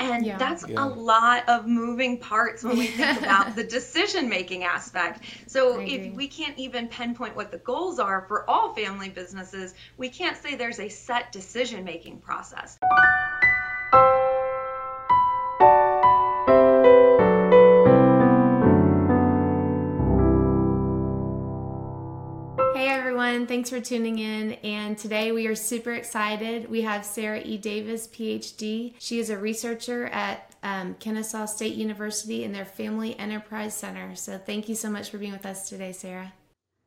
And 0.00 0.24
Yeah. 0.24 0.38
that's 0.38 0.66
Yeah. 0.66 0.84
a 0.84 0.86
lot 0.86 1.48
of 1.48 1.66
moving 1.66 2.18
parts 2.18 2.64
when 2.64 2.78
we 2.78 2.86
think 2.86 3.18
about 3.22 3.54
the 3.54 3.64
decision 3.64 4.28
making 4.28 4.64
aspect. 4.64 5.24
So 5.46 5.78
I 5.78 5.82
agree. 5.82 5.94
if 5.94 6.14
we 6.14 6.26
can't 6.28 6.58
even 6.58 6.88
pinpoint 6.88 7.36
what 7.36 7.50
the 7.50 7.58
goals 7.58 7.98
are 7.98 8.24
for 8.26 8.48
all 8.48 8.74
family 8.74 9.08
businesses, 9.10 9.74
we 9.98 10.08
can't 10.08 10.36
say 10.36 10.54
there's 10.54 10.80
a 10.80 10.88
set 10.88 11.32
decision 11.32 11.84
making 11.84 12.18
process. 12.20 12.78
Everyone, 23.40 23.56
thanks 23.56 23.70
for 23.70 23.80
tuning 23.80 24.18
in. 24.18 24.52
And 24.62 24.98
today 24.98 25.32
we 25.32 25.46
are 25.46 25.54
super 25.54 25.92
excited. 25.92 26.68
We 26.68 26.82
have 26.82 27.06
Sara 27.06 27.40
E. 27.40 27.56
Davis, 27.56 28.06
PhD. 28.06 28.92
She 28.98 29.18
is 29.18 29.30
a 29.30 29.38
researcher 29.38 30.08
at 30.08 30.54
um, 30.62 30.94
Kennesaw 31.00 31.46
State 31.46 31.74
University 31.74 32.44
in 32.44 32.52
their 32.52 32.66
Family 32.66 33.18
Enterprise 33.18 33.72
Center. 33.72 34.14
So 34.14 34.36
thank 34.36 34.68
you 34.68 34.74
so 34.74 34.90
much 34.90 35.08
for 35.08 35.16
being 35.16 35.32
with 35.32 35.46
us 35.46 35.70
today, 35.70 35.92
Sara. 35.92 36.34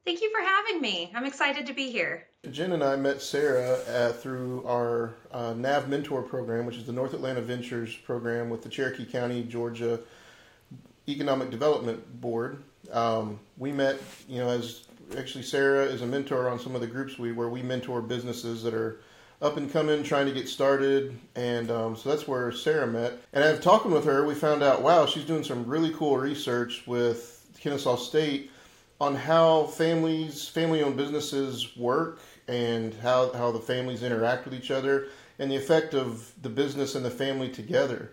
Thank 0.06 0.22
you 0.22 0.32
for 0.32 0.44
having 0.44 0.80
me. 0.80 1.12
I'm 1.16 1.26
excited 1.26 1.66
to 1.66 1.74
be 1.74 1.90
here. 1.90 2.28
Jen 2.52 2.74
and 2.74 2.84
I 2.84 2.98
met 2.98 3.20
Sara 3.20 3.80
uh, 3.90 4.12
through 4.12 4.64
our 4.68 5.16
uh, 5.32 5.56
NAV 5.56 5.90
Mentor 5.90 6.22
program, 6.22 6.68
which 6.68 6.78
is 6.78 6.86
the 6.86 6.94
North 6.94 7.16
Atlanta 7.16 7.42
Ventures 7.42 7.96
program 7.96 8.52
with 8.52 8.62
the 8.62 8.70
Cherokee 8.70 9.06
County, 9.06 9.42
Georgia 9.42 10.02
Economic 11.10 11.50
Development 11.50 12.22
Board. 12.22 12.62
Um, 12.92 13.40
we 13.58 13.72
met, 13.72 14.00
you 14.28 14.38
know, 14.38 14.50
as 14.50 14.84
actually 15.18 15.44
Sara 15.44 15.86
is 15.86 16.02
a 16.02 16.06
mentor 16.06 16.50
on 16.50 16.60
some 16.60 16.76
of 16.76 16.82
the 16.82 16.88
groups 16.88 17.18
we 17.18 17.32
where 17.32 17.50
we 17.50 17.62
mentor 17.62 18.02
businesses 18.02 18.64
that 18.64 18.74
are 18.74 19.00
up 19.42 19.58
and 19.58 19.72
coming, 19.72 20.04
trying 20.04 20.26
to 20.26 20.32
get 20.32 20.48
started, 20.48 21.20
and 21.36 21.70
um, 21.70 21.96
so 21.96 22.10
that's 22.10 22.28
where 22.28 22.52
Sara 22.52 22.88
met. 22.88 23.14
And 23.34 23.44
after 23.44 23.62
talking 23.62 23.92
with 23.92 24.06
her, 24.06 24.26
we 24.26 24.36
found 24.36 24.64
out, 24.64 24.82
wow, 24.82 25.06
she's 25.06 25.26
doing 25.26 25.44
some 25.44 25.66
really 25.66 25.92
cool 25.92 26.18
research 26.18 26.84
with 26.88 27.46
Kennesaw 27.60 27.98
State 27.98 28.52
on 29.02 29.16
how 29.16 29.66
families, 29.66 30.48
family-owned 30.48 30.96
businesses 30.96 31.76
work, 31.76 32.20
and 32.48 32.94
how 32.96 33.34
how 33.34 33.52
the 33.52 33.60
families 33.60 34.04
interact 34.04 34.46
with 34.46 34.54
each 34.54 34.72
other, 34.72 35.08
and 35.40 35.52
the 35.52 35.58
effect 35.58 35.94
of 35.94 36.32
the 36.42 36.50
business 36.50 36.96
and 36.96 37.04
the 37.04 37.12
family 37.12 37.50
together. 37.50 38.12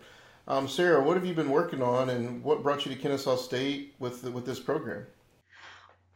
Um, 0.49 0.67
Sara, 0.67 1.01
what 1.03 1.17
have 1.17 1.25
you 1.25 1.35
been 1.35 1.51
working 1.51 1.83
on, 1.83 2.11
and 2.11 2.43
what 2.43 2.63
brought 2.63 2.85
you 2.85 2.95
to 2.95 3.01
Kennesaw 3.01 3.37
State 3.37 3.95
with 4.01 4.25
with 4.25 4.47
this 4.47 4.59
program? 4.59 5.07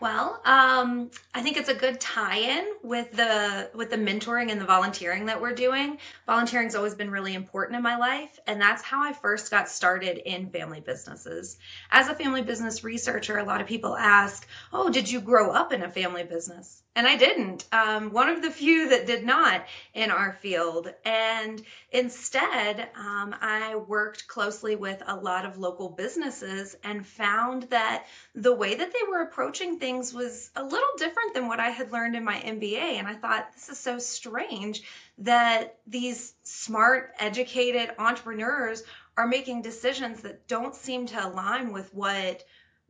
Well, 0.00 0.40
um, 0.44 1.10
I 1.34 1.42
think 1.42 1.56
it's 1.56 1.68
a 1.68 1.74
good 1.74 2.00
tie-in 2.00 2.76
with 2.84 3.10
the 3.10 3.72
with 3.74 3.90
the 3.90 3.96
mentoring 3.96 4.52
and 4.52 4.60
the 4.60 4.64
volunteering 4.64 5.26
that 5.26 5.40
we're 5.40 5.52
doing. 5.54 5.98
Volunteering's 6.28 6.76
always 6.76 6.94
been 6.94 7.10
really 7.10 7.34
important 7.34 7.76
in 7.76 7.82
my 7.82 7.96
life, 7.96 8.38
and 8.46 8.60
that's 8.60 8.82
how 8.84 9.02
I 9.02 9.12
first 9.14 9.50
got 9.50 9.68
started 9.68 10.18
in 10.18 10.50
family 10.50 10.80
businesses. 10.80 11.58
As 11.90 12.06
a 12.08 12.14
family 12.14 12.42
business 12.42 12.84
researcher, 12.84 13.38
a 13.38 13.44
lot 13.44 13.60
of 13.60 13.66
people 13.66 13.96
ask, 13.96 14.46
"Oh, 14.72 14.90
did 14.90 15.10
you 15.10 15.20
grow 15.20 15.50
up 15.50 15.72
in 15.72 15.82
a 15.82 15.90
family 15.90 16.22
business?" 16.22 16.83
And 16.96 17.08
I 17.08 17.16
didn't. 17.16 17.64
Um, 17.72 18.12
one 18.12 18.28
of 18.28 18.40
the 18.40 18.52
few 18.52 18.90
that 18.90 19.06
did 19.06 19.24
not 19.24 19.66
in 19.94 20.12
our 20.12 20.32
field. 20.34 20.92
And 21.04 21.60
instead, 21.90 22.88
um, 22.94 23.34
I 23.40 23.74
worked 23.74 24.28
closely 24.28 24.76
with 24.76 25.02
a 25.04 25.16
lot 25.16 25.44
of 25.44 25.58
local 25.58 25.88
businesses 25.88 26.76
and 26.84 27.04
found 27.04 27.64
that 27.64 28.06
the 28.36 28.54
way 28.54 28.76
that 28.76 28.92
they 28.92 29.10
were 29.10 29.22
approaching 29.22 29.80
things 29.80 30.14
was 30.14 30.50
a 30.54 30.62
little 30.62 30.96
different 30.96 31.34
than 31.34 31.48
what 31.48 31.58
I 31.58 31.70
had 31.70 31.90
learned 31.90 32.14
in 32.14 32.24
my 32.24 32.36
MBA. 32.36 32.98
And 32.98 33.08
I 33.08 33.14
thought, 33.14 33.52
this 33.54 33.70
is 33.70 33.78
so 33.78 33.98
strange 33.98 34.82
that 35.18 35.78
these 35.88 36.32
smart, 36.44 37.12
educated 37.18 37.90
entrepreneurs 37.98 38.84
are 39.16 39.26
making 39.26 39.62
decisions 39.62 40.20
that 40.22 40.46
don't 40.46 40.76
seem 40.76 41.06
to 41.06 41.26
align 41.26 41.72
with 41.72 41.92
what 41.92 42.44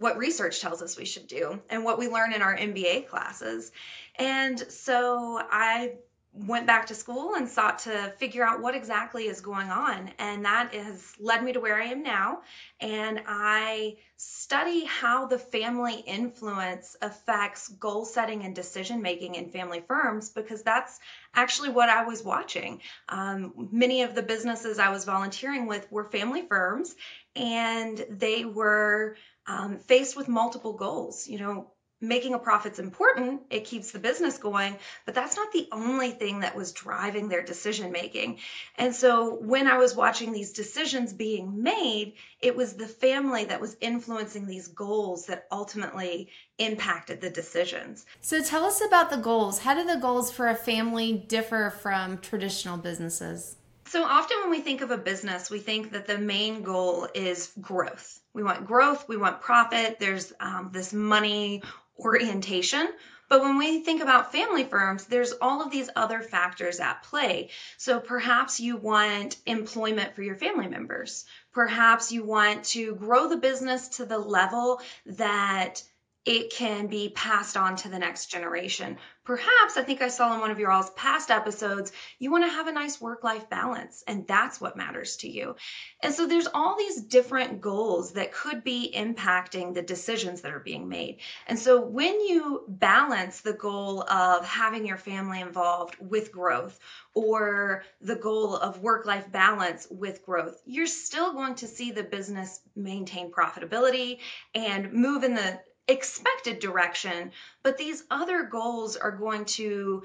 what 0.05 0.19
research 0.19 0.61
tells 0.61 0.83
us 0.83 0.99
we 0.99 1.07
should 1.07 1.27
do 1.27 1.59
and 1.71 1.83
what 1.83 1.99
we 1.99 2.09
learn 2.09 2.35
in 2.35 2.43
our 2.43 2.55
MBA 2.55 3.09
classes. 3.09 3.73
And 4.17 4.59
so 4.71 5.41
I 5.51 5.95
went 6.35 6.67
back 6.67 6.89
to 6.89 6.95
school 6.95 7.37
and 7.37 7.49
sought 7.49 7.79
to 7.79 8.13
figure 8.19 8.45
out 8.45 8.61
what 8.61 8.75
exactly 8.75 9.29
is 9.29 9.41
going 9.41 9.71
on. 9.71 10.11
And 10.19 10.45
that 10.45 10.75
has 10.75 11.15
led 11.19 11.43
me 11.43 11.55
to 11.55 11.61
where 11.61 11.81
I 11.81 11.87
am 11.87 12.03
now. 12.03 12.43
And 12.81 13.23
I 13.27 13.97
study 14.19 14.85
how 14.85 15.25
the 15.27 15.39
family 15.39 15.95
influence 15.95 16.97
affects 17.01 17.69
goal 17.69 18.05
setting 18.05 18.43
and 18.45 18.55
decision 18.55 19.01
making 19.01 19.37
in 19.37 19.49
family 19.49 19.83
firms 19.89 20.29
because 20.29 20.63
that's 20.63 21.01
actually 21.35 21.71
what 21.71 21.89
I 21.89 22.05
was 22.05 22.23
watching. 22.23 22.83
Um, 23.09 23.71
many 23.73 24.03
of 24.03 24.15
the 24.15 24.23
businesses 24.23 24.79
I 24.79 24.91
was 24.91 25.07
volunteering 25.07 25.67
with 25.67 25.91
were 25.91 26.05
family 26.05 26.43
firms, 26.43 26.95
and 27.37 28.05
they 28.11 28.45
were 28.45 29.17
um, 29.47 29.79
faced 29.79 30.17
with 30.17 30.29
multiple 30.29 30.73
goals. 30.73 31.29
You 31.29 31.39
know, 31.39 31.75
making 32.01 32.35
a 32.35 32.39
profit's 32.39 32.79
important, 32.79 33.43
it 33.51 33.65
keeps 33.65 33.91
the 33.91 33.99
business 33.99 34.39
going, 34.39 34.77
but 35.07 35.15
that's 35.15 35.37
not 35.37 35.53
the 35.53 35.69
only 35.73 36.11
thing 36.11 36.41
that 36.41 36.55
was 36.55 36.73
driving 36.73 37.29
their 37.29 37.43
decision 37.43 37.91
making. 37.91 38.39
And 38.77 38.95
so 38.95 39.35
when 39.37 39.67
I 39.67 39.79
was 39.79 39.97
watching 39.97 40.33
these 40.33 40.53
decisions 40.53 41.13
being 41.13 41.63
made, 41.63 42.15
it 42.41 42.55
was 42.55 42.75
the 42.75 42.87
family 42.87 43.45
that 43.47 43.61
was 43.61 43.77
influencing 43.81 44.47
these 44.47 44.69
goals 44.69 45.27
that 45.27 45.47
ultimately 45.51 46.29
impacted 46.59 47.21
the 47.21 47.31
decisions. 47.31 48.05
So 48.21 48.43
tell 48.43 48.65
us 48.65 48.85
about 48.85 49.11
the 49.11 49.17
goals. 49.17 49.61
How 49.61 49.75
do 49.75 49.85
the 49.85 50.01
goals 50.01 50.31
for 50.31 50.49
a 50.49 50.55
family 50.55 51.13
differ 51.13 51.71
from 51.71 52.19
traditional 52.19 52.77
businesses? 52.77 53.57
So 53.95 54.03
often 54.03 54.39
when 54.41 54.51
we 54.51 54.61
think 54.61 54.81
of 54.81 54.91
a 54.91 54.99
business, 54.99 55.53
we 55.53 55.61
think 55.61 55.93
that 55.93 56.09
the 56.09 56.19
main 56.19 56.63
goal 56.63 57.07
is 57.15 57.53
growth. 57.61 58.19
We 58.33 58.43
want 58.43 58.67
growth, 58.67 59.09
we 59.09 59.17
want 59.17 59.41
profit, 59.41 60.01
there's 60.01 60.33
um, 60.41 60.71
this 60.73 60.93
money 60.93 61.63
orientation. 61.97 62.89
But 63.29 63.43
when 63.43 63.57
we 63.57 63.85
think 63.85 64.03
about 64.03 64.33
family 64.33 64.65
firms, 64.65 65.05
there's 65.05 65.31
all 65.41 65.63
of 65.63 65.71
these 65.71 65.91
other 65.95 66.23
factors 66.23 66.81
at 66.81 67.05
play. 67.05 67.51
So 67.79 68.01
perhaps 68.01 68.59
you 68.59 68.77
want 68.77 69.37
employment 69.47 70.17
for 70.17 70.25
your 70.25 70.35
family 70.35 70.67
members. 70.67 71.25
Perhaps 71.53 72.11
you 72.11 72.25
want 72.25 72.65
to 72.65 72.97
grow 72.97 73.29
the 73.29 73.37
business 73.37 73.87
to 73.91 74.07
the 74.07 74.19
level 74.19 74.81
that 75.07 75.85
it 76.25 76.51
can 76.51 76.89
be 76.89 77.11
passed 77.11 77.57
on 77.57 77.77
to 77.77 77.89
the 77.89 77.99
next 78.01 78.27
generation. 78.27 78.97
Perhaps, 79.25 79.79
I 79.79 79.83
think 79.83 80.03
I 80.03 80.09
saw 80.09 80.35
in 80.35 80.41
one 80.41 80.51
of 80.51 80.59
your 80.59 80.71
all's 80.71 80.91
past 80.91 81.31
episodes, 81.31 81.93
you 82.19 82.31
want 82.31 82.45
to 82.45 82.51
have 82.51 82.67
a 82.67 82.73
nice 82.73 83.01
work 83.01 83.25
life 83.25 83.49
balance, 83.49 84.05
and 84.07 84.27
that's 84.27 84.61
what 84.61 84.77
matters 84.77 85.17
to 85.19 85.29
you. 85.31 85.57
And 86.03 86.13
so 86.13 86.27
there's 86.27 86.47
all 86.53 86.77
these 86.77 87.01
different 87.01 87.63
goals 87.63 88.13
that 88.13 88.33
could 88.33 88.63
be 88.63 88.93
impacting 88.95 89.73
the 89.73 89.81
decisions 89.81 90.43
that 90.43 90.53
are 90.53 90.61
being 90.61 90.91
made. 90.91 91.21
And 91.47 91.59
so 91.59 91.81
when 91.81 92.21
you 92.21 92.65
balance 92.69 93.41
the 93.41 93.55
goal 93.55 94.03
of 94.03 94.45
having 94.45 94.87
your 94.87 94.99
family 94.99 95.41
involved 95.41 95.97
with 96.01 96.31
growth, 96.31 96.79
or 97.15 97.85
the 98.01 98.17
goal 98.17 98.57
of 98.57 98.81
work 98.81 99.07
life 99.07 99.31
balance 99.31 99.87
with 99.91 100.25
growth, 100.27 100.61
you're 100.67 100.87
still 100.87 101.33
going 101.33 101.55
to 101.55 101.67
see 101.67 101.93
the 101.93 102.03
business 102.03 102.61
maintain 102.77 103.31
profitability 103.31 104.19
and 104.55 104.93
move 104.93 105.23
in 105.23 105.35
the 105.35 105.61
expected 105.89 106.59
direction, 106.59 107.33
but 107.63 107.79
these 107.79 108.03
other 108.11 108.45
goals 108.45 108.97
are 108.97 109.13
going 109.13 109.45
to 109.45 110.03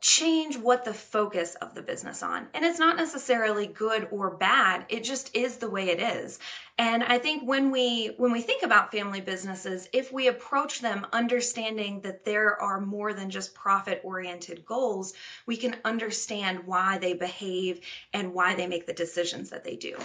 change 0.00 0.56
what 0.56 0.84
the 0.84 0.94
focus 0.94 1.56
of 1.56 1.74
the 1.74 1.82
business 1.82 2.22
on. 2.22 2.46
And 2.54 2.64
it's 2.64 2.78
not 2.78 2.96
necessarily 2.96 3.66
good 3.66 4.08
or 4.10 4.30
bad, 4.30 4.86
it 4.88 5.02
just 5.02 5.34
is 5.34 5.56
the 5.56 5.70
way 5.70 5.90
it 5.90 6.00
is. 6.00 6.38
And 6.78 7.02
I 7.02 7.18
think 7.18 7.42
when 7.42 7.70
we 7.72 8.14
when 8.16 8.30
we 8.30 8.40
think 8.40 8.62
about 8.62 8.92
family 8.92 9.20
businesses, 9.20 9.88
if 9.92 10.12
we 10.12 10.28
approach 10.28 10.80
them 10.80 11.06
understanding 11.12 12.02
that 12.02 12.24
there 12.24 12.60
are 12.60 12.80
more 12.80 13.12
than 13.12 13.30
just 13.30 13.54
profit 13.54 14.02
oriented 14.04 14.64
goals, 14.64 15.14
we 15.46 15.56
can 15.56 15.76
understand 15.84 16.66
why 16.66 16.98
they 16.98 17.14
behave 17.14 17.80
and 18.12 18.32
why 18.32 18.54
they 18.54 18.68
make 18.68 18.86
the 18.86 18.92
decisions 18.92 19.50
that 19.50 19.64
they 19.64 19.74
do. 19.74 19.96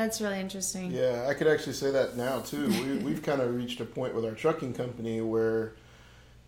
That's 0.00 0.18
really 0.22 0.40
interesting. 0.40 0.92
Yeah, 0.92 1.26
I 1.28 1.34
could 1.34 1.46
actually 1.46 1.74
say 1.74 1.90
that 1.90 2.16
now 2.16 2.40
too. 2.40 2.68
We, 2.68 2.96
we've 3.04 3.22
kind 3.22 3.42
of 3.42 3.54
reached 3.54 3.80
a 3.80 3.84
point 3.84 4.14
with 4.14 4.24
our 4.24 4.32
trucking 4.32 4.72
company 4.72 5.20
where 5.20 5.74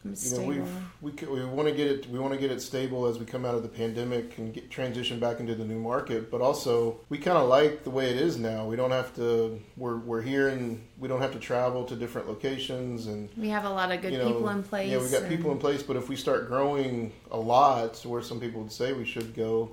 you 0.04 0.30
know 0.30 0.42
we've 0.42 0.68
we 1.02 1.12
we 1.28 1.44
want 1.44 1.68
to 1.68 1.74
get 1.74 1.86
it 1.86 2.08
we 2.08 2.18
want 2.18 2.32
to 2.32 2.40
get 2.40 2.50
it 2.50 2.60
stable 2.60 3.06
as 3.06 3.18
we 3.18 3.26
come 3.26 3.44
out 3.44 3.54
of 3.54 3.62
the 3.62 3.68
pandemic 3.68 4.38
and 4.38 4.52
get 4.54 4.70
transition 4.70 5.20
back 5.20 5.38
into 5.38 5.54
the 5.54 5.66
new 5.66 5.78
market. 5.78 6.30
But 6.30 6.40
also 6.40 7.00
we 7.10 7.18
kind 7.18 7.36
of 7.36 7.46
like 7.46 7.84
the 7.84 7.90
way 7.90 8.08
it 8.08 8.16
is 8.16 8.38
now. 8.38 8.64
We 8.64 8.74
don't 8.74 8.90
have 8.90 9.14
to 9.16 9.60
we're 9.76 9.98
we're 9.98 10.22
here 10.22 10.48
and 10.48 10.82
we 10.98 11.06
don't 11.06 11.20
have 11.20 11.32
to 11.32 11.38
travel 11.38 11.84
to 11.84 11.94
different 11.94 12.28
locations 12.28 13.06
and 13.06 13.28
We 13.36 13.50
have 13.50 13.66
a 13.66 13.70
lot 13.70 13.92
of 13.92 14.00
good 14.00 14.14
you 14.14 14.18
know, 14.18 14.32
people 14.32 14.48
in 14.48 14.62
place. 14.62 14.90
Yeah, 14.90 14.96
we've 14.96 15.12
got 15.12 15.24
and- 15.24 15.30
people 15.30 15.52
in 15.52 15.58
place, 15.58 15.82
but 15.82 15.96
if 15.96 16.08
we 16.08 16.16
start 16.16 16.48
growing 16.48 17.12
a 17.30 17.38
lot, 17.38 17.92
to 17.96 18.08
where 18.08 18.22
some 18.22 18.40
people 18.40 18.62
would 18.62 18.72
say 18.72 18.94
we 18.94 19.04
should 19.04 19.34
go, 19.34 19.72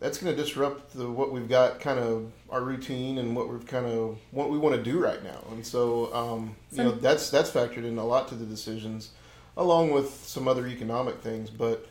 that's 0.00 0.18
going 0.18 0.34
to 0.34 0.42
disrupt 0.42 0.94
the, 0.94 1.10
what 1.10 1.32
we've 1.32 1.48
got, 1.48 1.80
kind 1.80 1.98
of 1.98 2.30
our 2.50 2.62
routine 2.62 3.18
and 3.18 3.34
what 3.34 3.48
we've 3.48 3.66
kind 3.66 3.86
of 3.86 4.18
what 4.30 4.50
we 4.50 4.58
want 4.58 4.76
to 4.76 4.82
do 4.82 5.02
right 5.02 5.22
now. 5.24 5.44
And 5.50 5.66
so, 5.66 6.14
um, 6.14 6.56
you 6.72 6.84
know, 6.84 6.92
that's 6.92 7.30
that's 7.30 7.50
factored 7.50 7.84
in 7.84 7.98
a 7.98 8.04
lot 8.04 8.28
to 8.28 8.34
the 8.34 8.44
decisions, 8.44 9.10
along 9.56 9.90
with 9.90 10.24
some 10.24 10.46
other 10.46 10.66
economic 10.66 11.20
things. 11.20 11.50
But 11.50 11.86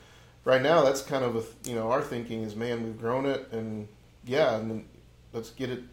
right 0.46 0.62
now, 0.62 0.84
that's 0.84 1.02
kind 1.02 1.26
of 1.26 1.36
a, 1.36 1.70
you 1.70 1.76
know 1.76 1.92
our 1.92 2.02
thinking 2.02 2.44
is, 2.44 2.56
man, 2.56 2.84
we've 2.84 3.00
grown 3.00 3.26
it, 3.26 3.52
and 3.52 3.88
yeah, 4.26 4.56
and 4.56 4.86
let's 5.34 5.50
get 5.52 5.70
it 5.70 5.84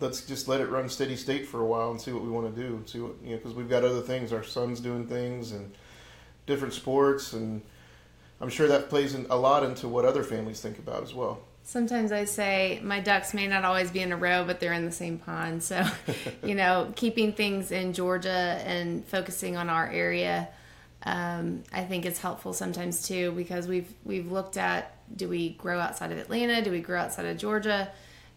let's 0.00 0.22
just 0.26 0.46
let 0.48 0.60
it 0.60 0.68
run 0.68 0.88
steady 0.88 1.16
state 1.16 1.46
for 1.46 1.60
a 1.60 1.66
while 1.66 1.90
and 1.90 2.00
see 2.00 2.12
what 2.12 2.22
we 2.22 2.28
want 2.28 2.54
to 2.54 2.62
do. 2.62 2.82
See 2.86 3.00
what 3.00 3.14
you 3.22 3.30
know, 3.30 3.36
because 3.36 3.54
we've 3.54 3.68
got 3.68 3.84
other 3.84 4.02
things. 4.02 4.32
Our 4.32 4.42
son's 4.42 4.80
doing 4.80 5.06
things 5.06 5.52
and 5.52 5.74
different 6.46 6.74
sports, 6.74 7.32
and 7.32 7.62
I'm 8.40 8.50
sure 8.50 8.68
that 8.68 8.88
plays 8.88 9.14
in, 9.14 9.26
a 9.30 9.36
lot 9.36 9.64
into 9.64 9.88
what 9.88 10.04
other 10.04 10.22
families 10.22 10.60
think 10.60 10.78
about 10.78 11.02
as 11.02 11.14
well. 11.14 11.40
Sometimes 11.68 12.12
I 12.12 12.26
say 12.26 12.80
my 12.84 13.00
ducks 13.00 13.34
may 13.34 13.48
not 13.48 13.64
always 13.64 13.90
be 13.90 13.98
in 13.98 14.12
a 14.12 14.16
row, 14.16 14.44
but 14.44 14.60
they're 14.60 14.72
in 14.72 14.84
the 14.84 14.92
same 14.92 15.18
pond. 15.18 15.64
So, 15.64 15.84
you 16.44 16.54
know, 16.54 16.92
keeping 16.94 17.32
things 17.32 17.72
in 17.72 17.92
Georgia 17.92 18.62
and 18.64 19.04
focusing 19.04 19.56
on 19.56 19.68
our 19.68 19.90
area, 19.90 20.46
um, 21.02 21.64
I 21.72 21.82
think 21.82 22.06
is 22.06 22.20
helpful 22.20 22.52
sometimes 22.52 23.08
too 23.08 23.32
because 23.32 23.66
we've 23.66 23.92
we've 24.04 24.30
looked 24.30 24.56
at 24.56 24.96
do 25.16 25.28
we 25.28 25.50
grow 25.50 25.80
outside 25.80 26.12
of 26.12 26.18
Atlanta, 26.18 26.62
do 26.62 26.70
we 26.70 26.80
grow 26.80 27.00
outside 27.00 27.26
of 27.26 27.36
Georgia, 27.36 27.90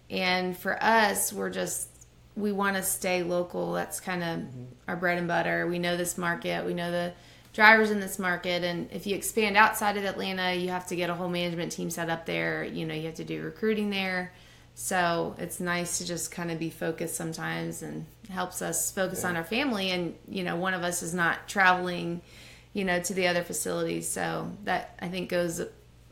and 0.09 0.57
for 0.57 0.83
us, 0.83 1.31
we're 1.31 1.51
just 1.51 1.87
we 2.35 2.51
want 2.51 2.77
to 2.77 2.83
stay 2.83 3.21
local. 3.21 3.73
That's 3.73 3.99
kind 3.99 4.23
of 4.23 4.39
mm-hmm. 4.39 4.63
our 4.87 4.95
bread 4.95 5.19
and 5.19 5.27
butter. 5.27 5.67
We 5.67 5.77
know 5.77 5.97
this 5.97 6.17
market. 6.17 6.65
We 6.65 6.73
know 6.73 6.89
the 6.89 7.13
drivers 7.53 7.91
in 7.91 7.99
this 7.99 8.19
market 8.19 8.63
and 8.63 8.89
if 8.91 9.07
you 9.07 9.15
expand 9.15 9.57
outside 9.57 9.97
of 9.97 10.03
Atlanta 10.03 10.53
you 10.53 10.69
have 10.69 10.87
to 10.87 10.95
get 10.95 11.09
a 11.09 11.13
whole 11.13 11.29
management 11.29 11.71
team 11.71 11.89
set 11.89 12.09
up 12.09 12.25
there. 12.25 12.63
You 12.63 12.85
know 12.85 12.93
you 12.93 13.05
have 13.05 13.15
to 13.15 13.23
do 13.23 13.41
recruiting 13.41 13.89
there. 13.89 14.33
So 14.75 15.35
it's 15.37 15.59
nice 15.59 15.97
to 15.97 16.07
just 16.07 16.31
kind 16.31 16.51
of 16.51 16.59
be 16.59 16.69
focused 16.69 17.15
sometimes 17.15 17.81
and 17.81 18.05
helps 18.29 18.61
us 18.61 18.91
focus 18.91 19.23
yeah. 19.23 19.29
on 19.29 19.35
our 19.35 19.43
family. 19.43 19.91
And 19.91 20.15
you 20.27 20.43
know 20.43 20.55
one 20.55 20.73
of 20.73 20.83
us 20.83 21.01
is 21.03 21.13
not 21.13 21.47
traveling 21.47 22.21
you 22.73 22.85
know 22.85 23.01
to 23.01 23.13
the 23.13 23.27
other 23.27 23.43
facilities. 23.43 24.07
So 24.07 24.51
that 24.63 24.95
I 25.01 25.09
think 25.09 25.29
goes 25.29 25.61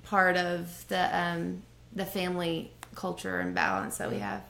part 0.04 0.38
of 0.38 0.88
the 0.88 1.18
um, 1.18 1.62
the 1.94 2.06
family 2.06 2.72
culture 2.96 3.40
and 3.40 3.54
balance 3.54 3.98
that 3.98 4.12
we 4.12 4.20
have. 4.20 4.42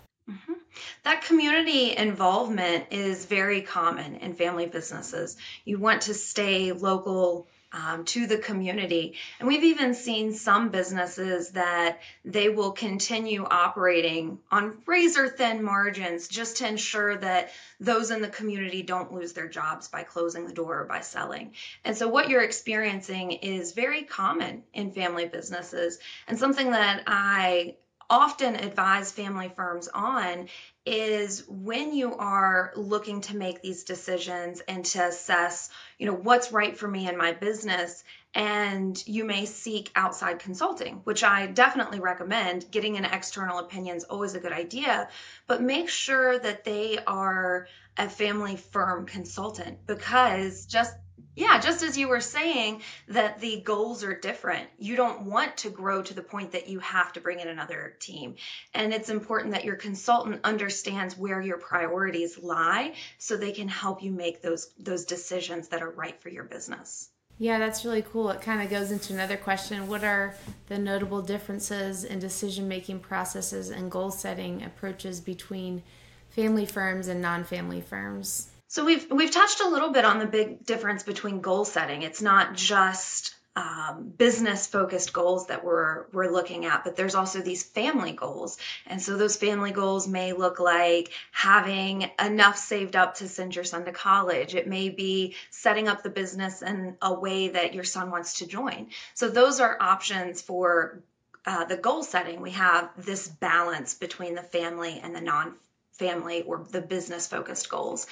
That 1.03 1.23
community 1.23 1.95
involvement 1.95 2.87
is 2.91 3.25
very 3.25 3.61
common 3.61 4.17
in 4.17 4.33
family 4.33 4.65
businesses. 4.65 5.37
You 5.65 5.79
want 5.79 6.03
to 6.03 6.13
stay 6.13 6.71
local 6.71 7.47
um, 7.73 8.05
to 8.05 8.27
the 8.27 8.37
community. 8.37 9.15
And 9.39 9.47
we've 9.47 9.63
even 9.63 9.93
seen 9.93 10.33
some 10.33 10.69
businesses 10.69 11.51
that 11.51 11.99
they 12.23 12.49
will 12.49 12.71
continue 12.71 13.45
operating 13.45 14.39
on 14.51 14.77
razor 14.85 15.27
thin 15.27 15.63
margins 15.63 16.27
just 16.27 16.57
to 16.57 16.67
ensure 16.67 17.17
that 17.17 17.51
those 17.79 18.11
in 18.11 18.21
the 18.21 18.29
community 18.29 18.83
don't 18.83 19.13
lose 19.13 19.33
their 19.33 19.49
jobs 19.49 19.89
by 19.89 20.03
closing 20.03 20.47
the 20.47 20.53
door 20.53 20.81
or 20.81 20.85
by 20.85 21.01
selling. 21.01 21.53
And 21.83 21.97
so, 21.97 22.07
what 22.07 22.29
you're 22.29 22.43
experiencing 22.43 23.31
is 23.31 23.73
very 23.73 24.03
common 24.03 24.63
in 24.73 24.91
family 24.91 25.25
businesses 25.25 25.99
and 26.27 26.39
something 26.39 26.71
that 26.71 27.03
I 27.05 27.75
often 28.09 28.55
advise 28.55 29.11
family 29.11 29.51
firms 29.55 29.89
on 29.93 30.47
is 30.85 31.43
when 31.49 31.93
you 31.93 32.15
are 32.15 32.71
looking 32.75 33.19
to 33.21 33.35
make 33.35 33.61
these 33.61 33.83
decisions 33.83 34.61
and 34.61 34.85
to 34.85 35.03
assess, 35.03 35.69
you 35.97 36.05
know, 36.05 36.13
what's 36.13 36.51
right 36.51 36.77
for 36.77 36.87
me 36.87 37.09
in 37.09 37.17
my 37.17 37.33
business 37.33 38.03
and 38.33 39.05
you 39.07 39.25
may 39.25 39.45
seek 39.45 39.91
outside 39.95 40.39
consulting, 40.39 41.01
which 41.03 41.23
I 41.23 41.47
definitely 41.47 41.99
recommend. 41.99 42.69
Getting 42.71 42.97
an 42.97 43.05
external 43.05 43.59
opinion 43.59 43.97
is 43.97 44.03
always 44.03 44.35
a 44.35 44.39
good 44.39 44.53
idea, 44.53 45.09
but 45.47 45.61
make 45.61 45.89
sure 45.89 46.37
that 46.37 46.63
they 46.63 46.99
are 47.05 47.67
a 47.97 48.07
family 48.07 48.55
firm 48.55 49.05
consultant 49.05 49.85
because 49.87 50.65
just 50.67 50.93
yeah, 51.37 51.59
just 51.59 51.83
as 51.83 51.95
you 51.95 52.07
were 52.07 52.19
saying 52.19 52.81
that 53.09 53.39
the 53.39 53.61
goals 53.61 54.03
are 54.03 54.19
different. 54.19 54.67
You 54.79 54.95
don't 54.95 55.21
want 55.21 55.57
to 55.57 55.69
grow 55.69 56.01
to 56.01 56.15
the 56.15 56.23
point 56.23 56.53
that 56.53 56.67
you 56.67 56.79
have 56.79 57.13
to 57.13 57.21
bring 57.21 57.39
in 57.39 57.47
another 57.47 57.95
team. 57.99 58.37
And 58.73 58.91
it's 58.91 59.09
important 59.09 59.53
that 59.53 59.63
your 59.63 59.75
consultant 59.75 60.41
understands 60.43 61.15
where 61.15 61.39
your 61.39 61.59
priorities 61.59 62.39
lie 62.39 62.95
so 63.19 63.37
they 63.37 63.51
can 63.51 63.67
help 63.67 64.01
you 64.01 64.11
make 64.11 64.41
those 64.41 64.71
those 64.79 65.05
decisions 65.05 65.67
that 65.67 65.83
are 65.83 65.91
right 65.91 66.19
for 66.19 66.29
your 66.29 66.43
business. 66.43 67.09
Yeah, 67.37 67.59
that's 67.59 67.85
really 67.85 68.01
cool. 68.01 68.31
It 68.31 68.41
kind 68.41 68.63
of 68.63 68.71
goes 68.71 68.89
into 68.89 69.13
another 69.13 69.37
question. 69.37 69.87
What 69.87 70.03
are 70.03 70.33
the 70.69 70.79
notable 70.79 71.21
differences 71.21 72.03
in 72.03 72.17
decision 72.17 72.67
making 72.67 73.01
processes 73.01 73.69
and 73.69 73.91
goal 73.91 74.09
setting 74.09 74.63
approaches 74.63 75.21
between 75.21 75.83
family 76.29 76.65
firms 76.65 77.07
and 77.07 77.21
non 77.21 77.43
family 77.43 77.81
firms? 77.81 78.49
So 78.77 78.85
we've 78.85 79.09
we've 79.09 79.31
touched 79.31 79.59
a 79.61 79.69
little 79.69 79.89
bit 79.89 80.05
on 80.05 80.19
the 80.19 80.27
big 80.27 80.63
difference 80.63 81.01
between 81.01 81.41
goal 81.41 81.65
setting. 81.65 82.03
It's 82.03 82.21
not 82.21 82.53
just 82.53 83.33
um, 83.55 84.13
business 84.15 84.67
focused 84.67 85.13
goals 85.13 85.47
that 85.47 85.65
we're 85.65 86.05
we're 86.13 86.31
looking 86.31 86.65
at 86.65 86.83
but 86.83 86.95
there's 86.95 87.15
also 87.15 87.41
these 87.41 87.63
family 87.63 88.11
goals. 88.11 88.59
And 88.85 89.01
so 89.01 89.17
those 89.17 89.35
family 89.35 89.71
goals 89.71 90.07
may 90.07 90.33
look 90.33 90.59
like 90.59 91.09
having 91.31 92.11
enough 92.23 92.55
saved 92.55 92.95
up 92.95 93.15
to 93.15 93.27
send 93.27 93.55
your 93.55 93.63
son 93.63 93.83
to 93.85 93.91
college. 93.91 94.53
It 94.53 94.67
may 94.67 94.89
be 94.89 95.33
setting 95.49 95.87
up 95.87 96.03
the 96.03 96.11
business 96.11 96.61
in 96.61 96.97
a 97.01 97.11
way 97.11 97.47
that 97.47 97.73
your 97.73 97.83
son 97.83 98.11
wants 98.11 98.35
to 98.35 98.45
join. 98.45 98.89
So 99.15 99.27
those 99.27 99.59
are 99.59 99.81
options 99.81 100.43
for 100.43 101.01
uh, 101.47 101.65
the 101.65 101.77
goal 101.77 102.03
setting. 102.03 102.41
We 102.41 102.51
have 102.51 102.91
this 102.95 103.27
balance 103.27 103.95
between 103.95 104.35
the 104.35 104.43
family 104.43 104.99
and 105.01 105.15
the 105.15 105.21
non 105.21 105.55
family 105.93 106.43
or 106.43 106.63
the 106.71 106.81
business 106.81 107.27
focused 107.27 107.69
goals 107.69 108.05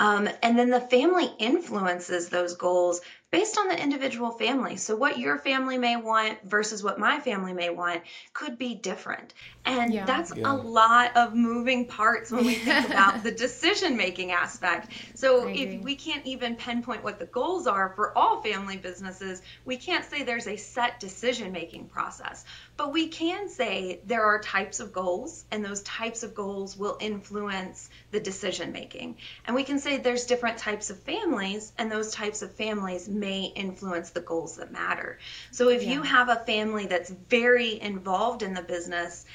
um, 0.00 0.30
and 0.42 0.58
then 0.58 0.70
the 0.70 0.80
family 0.80 1.30
influences 1.38 2.30
those 2.30 2.54
goals 2.54 3.02
based 3.30 3.58
on 3.58 3.68
the 3.68 3.80
individual 3.80 4.32
family. 4.32 4.76
So, 4.76 4.96
what 4.96 5.18
your 5.18 5.38
family 5.38 5.78
may 5.78 5.96
want 5.96 6.38
versus 6.42 6.82
what 6.82 6.98
my 6.98 7.20
family 7.20 7.52
may 7.52 7.70
want 7.70 8.02
could 8.32 8.58
be 8.58 8.74
different. 8.74 9.34
And 9.66 9.92
yeah. 9.92 10.06
that's 10.06 10.34
yeah. 10.34 10.50
a 10.50 10.54
lot 10.54 11.16
of 11.16 11.34
moving 11.34 11.86
parts 11.86 12.30
when 12.30 12.44
we 12.46 12.54
think 12.54 12.86
about 12.90 13.22
the 13.22 13.30
decision 13.30 13.96
making 13.96 14.32
aspect. 14.32 14.90
So, 15.14 15.46
if 15.48 15.82
we 15.82 15.94
can't 15.94 16.26
even 16.26 16.56
pinpoint 16.56 17.04
what 17.04 17.18
the 17.18 17.26
goals 17.26 17.66
are 17.66 17.92
for 17.94 18.16
all 18.16 18.40
family 18.40 18.78
businesses, 18.78 19.42
we 19.66 19.76
can't 19.76 20.04
say 20.04 20.22
there's 20.22 20.48
a 20.48 20.56
set 20.56 20.98
decision 20.98 21.52
making 21.52 21.86
process. 21.86 22.46
But 22.80 22.94
we 22.94 23.08
can 23.08 23.50
say 23.50 24.00
there 24.06 24.24
are 24.24 24.40
types 24.40 24.80
of 24.80 24.90
goals, 24.90 25.44
and 25.50 25.62
those 25.62 25.82
types 25.82 26.22
of 26.22 26.34
goals 26.34 26.78
will 26.78 26.96
influence 26.98 27.90
the 28.10 28.20
decision 28.20 28.72
making. 28.72 29.18
And 29.44 29.54
we 29.54 29.64
can 29.64 29.78
say 29.78 29.98
there's 29.98 30.24
different 30.24 30.56
types 30.56 30.88
of 30.88 30.98
families, 31.00 31.74
and 31.76 31.92
those 31.92 32.10
types 32.10 32.40
of 32.40 32.54
families 32.54 33.06
may 33.06 33.52
influence 33.54 34.08
the 34.08 34.22
goals 34.22 34.56
that 34.56 34.72
matter. 34.72 35.18
So 35.50 35.68
if 35.68 35.82
yeah. 35.82 35.92
you 35.92 36.02
have 36.04 36.30
a 36.30 36.36
family 36.36 36.86
that's 36.86 37.10
very 37.10 37.78
involved 37.78 38.42
in 38.42 38.54
the 38.54 38.62
business, 38.62 39.26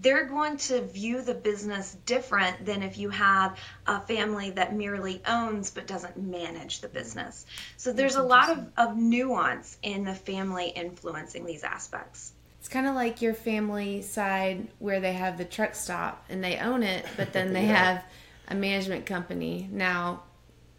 they're 0.00 0.26
going 0.26 0.58
to 0.58 0.82
view 0.82 1.22
the 1.22 1.34
business 1.34 1.96
different 2.06 2.64
than 2.64 2.84
if 2.84 2.98
you 2.98 3.10
have 3.10 3.58
a 3.84 4.00
family 4.02 4.50
that 4.50 4.76
merely 4.76 5.20
owns 5.26 5.72
but 5.72 5.88
doesn't 5.88 6.16
manage 6.16 6.80
the 6.80 6.88
business. 6.88 7.46
So 7.78 7.92
there's 7.92 8.14
a 8.14 8.22
lot 8.22 8.50
of, 8.50 8.70
of 8.76 8.96
nuance 8.96 9.76
in 9.82 10.04
the 10.04 10.14
family 10.14 10.68
influencing 10.68 11.44
these 11.44 11.64
aspects. 11.64 12.32
It's 12.62 12.68
kind 12.68 12.86
of 12.86 12.94
like 12.94 13.20
your 13.20 13.34
family 13.34 14.02
side 14.02 14.68
where 14.78 15.00
they 15.00 15.14
have 15.14 15.36
the 15.36 15.44
truck 15.44 15.74
stop 15.74 16.24
and 16.28 16.44
they 16.44 16.58
own 16.58 16.84
it, 16.84 17.04
but 17.16 17.32
then 17.32 17.52
they 17.52 17.62
yeah. 17.66 17.74
have 17.74 18.04
a 18.46 18.54
management 18.54 19.04
company. 19.04 19.68
Now, 19.72 20.22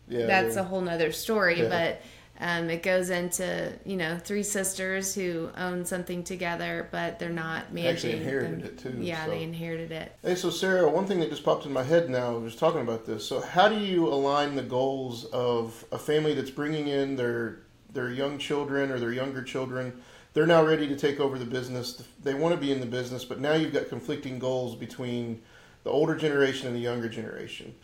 yeah, 0.07 0.25
that's 0.25 0.55
a 0.55 0.63
whole 0.63 0.79
nother 0.79 1.11
story, 1.11 1.61
yeah. 1.61 1.67
but 1.67 2.01
um, 2.39 2.69
it 2.69 2.83
goes 2.83 3.09
into 3.09 3.73
you 3.83 3.97
know 3.97 4.17
three 4.17 4.43
sisters 4.43 5.13
who 5.13 5.49
own 5.57 5.83
something 5.83 6.23
together, 6.23 6.87
but 6.89 7.19
they're 7.19 7.29
not 7.29 7.73
managing. 7.73 8.11
Actually 8.11 8.13
inherited 8.13 8.59
them. 8.61 8.67
it 8.67 8.77
too. 8.77 8.97
Yeah, 9.01 9.25
so. 9.25 9.31
they 9.31 9.43
inherited 9.43 9.91
it. 9.91 10.15
Hey, 10.21 10.35
so 10.35 10.49
Sara, 10.51 10.89
one 10.89 11.05
thing 11.05 11.19
that 11.19 11.29
just 11.29 11.43
popped 11.43 11.65
in 11.65 11.73
my 11.73 11.83
head 11.83 12.09
now, 12.09 12.33
I 12.33 12.37
was 12.37 12.55
talking 12.55 12.79
about 12.79 13.05
this. 13.05 13.27
So, 13.27 13.41
how 13.41 13.67
do 13.67 13.77
you 13.77 14.07
align 14.07 14.55
the 14.55 14.63
goals 14.63 15.25
of 15.25 15.83
a 15.91 15.99
family 15.99 16.33
that's 16.33 16.49
bringing 16.49 16.87
in 16.87 17.17
their 17.17 17.63
their 17.91 18.09
young 18.09 18.37
children 18.37 18.89
or 18.89 18.99
their 18.99 19.11
younger 19.11 19.43
children? 19.43 20.01
They're 20.33 20.47
now 20.47 20.65
ready 20.65 20.87
to 20.87 20.95
take 20.95 21.19
over 21.19 21.37
the 21.37 21.45
business. 21.45 22.03
They 22.23 22.33
want 22.33 22.55
to 22.55 22.59
be 22.59 22.71
in 22.71 22.79
the 22.79 22.87
business, 22.87 23.23
but 23.23 23.39
now 23.39 23.53
you've 23.53 23.73
got 23.73 23.89
conflicting 23.89 24.39
goals 24.39 24.75
between 24.75 25.41
the 25.83 25.91
older 25.91 26.15
generation 26.15 26.67
and 26.67 26.75
the 26.75 26.81
younger 26.81 27.07
generation. 27.07 27.75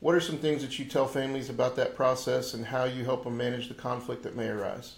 What 0.00 0.14
are 0.14 0.20
some 0.20 0.36
things 0.36 0.60
that 0.62 0.78
you 0.78 0.84
tell 0.84 1.06
families 1.06 1.48
about 1.48 1.76
that 1.76 1.96
process 1.96 2.52
and 2.52 2.66
how 2.66 2.84
you 2.84 3.04
help 3.04 3.24
them 3.24 3.38
manage 3.38 3.68
the 3.68 3.74
conflict 3.74 4.22
that 4.24 4.36
may 4.36 4.48
arise? 4.48 4.96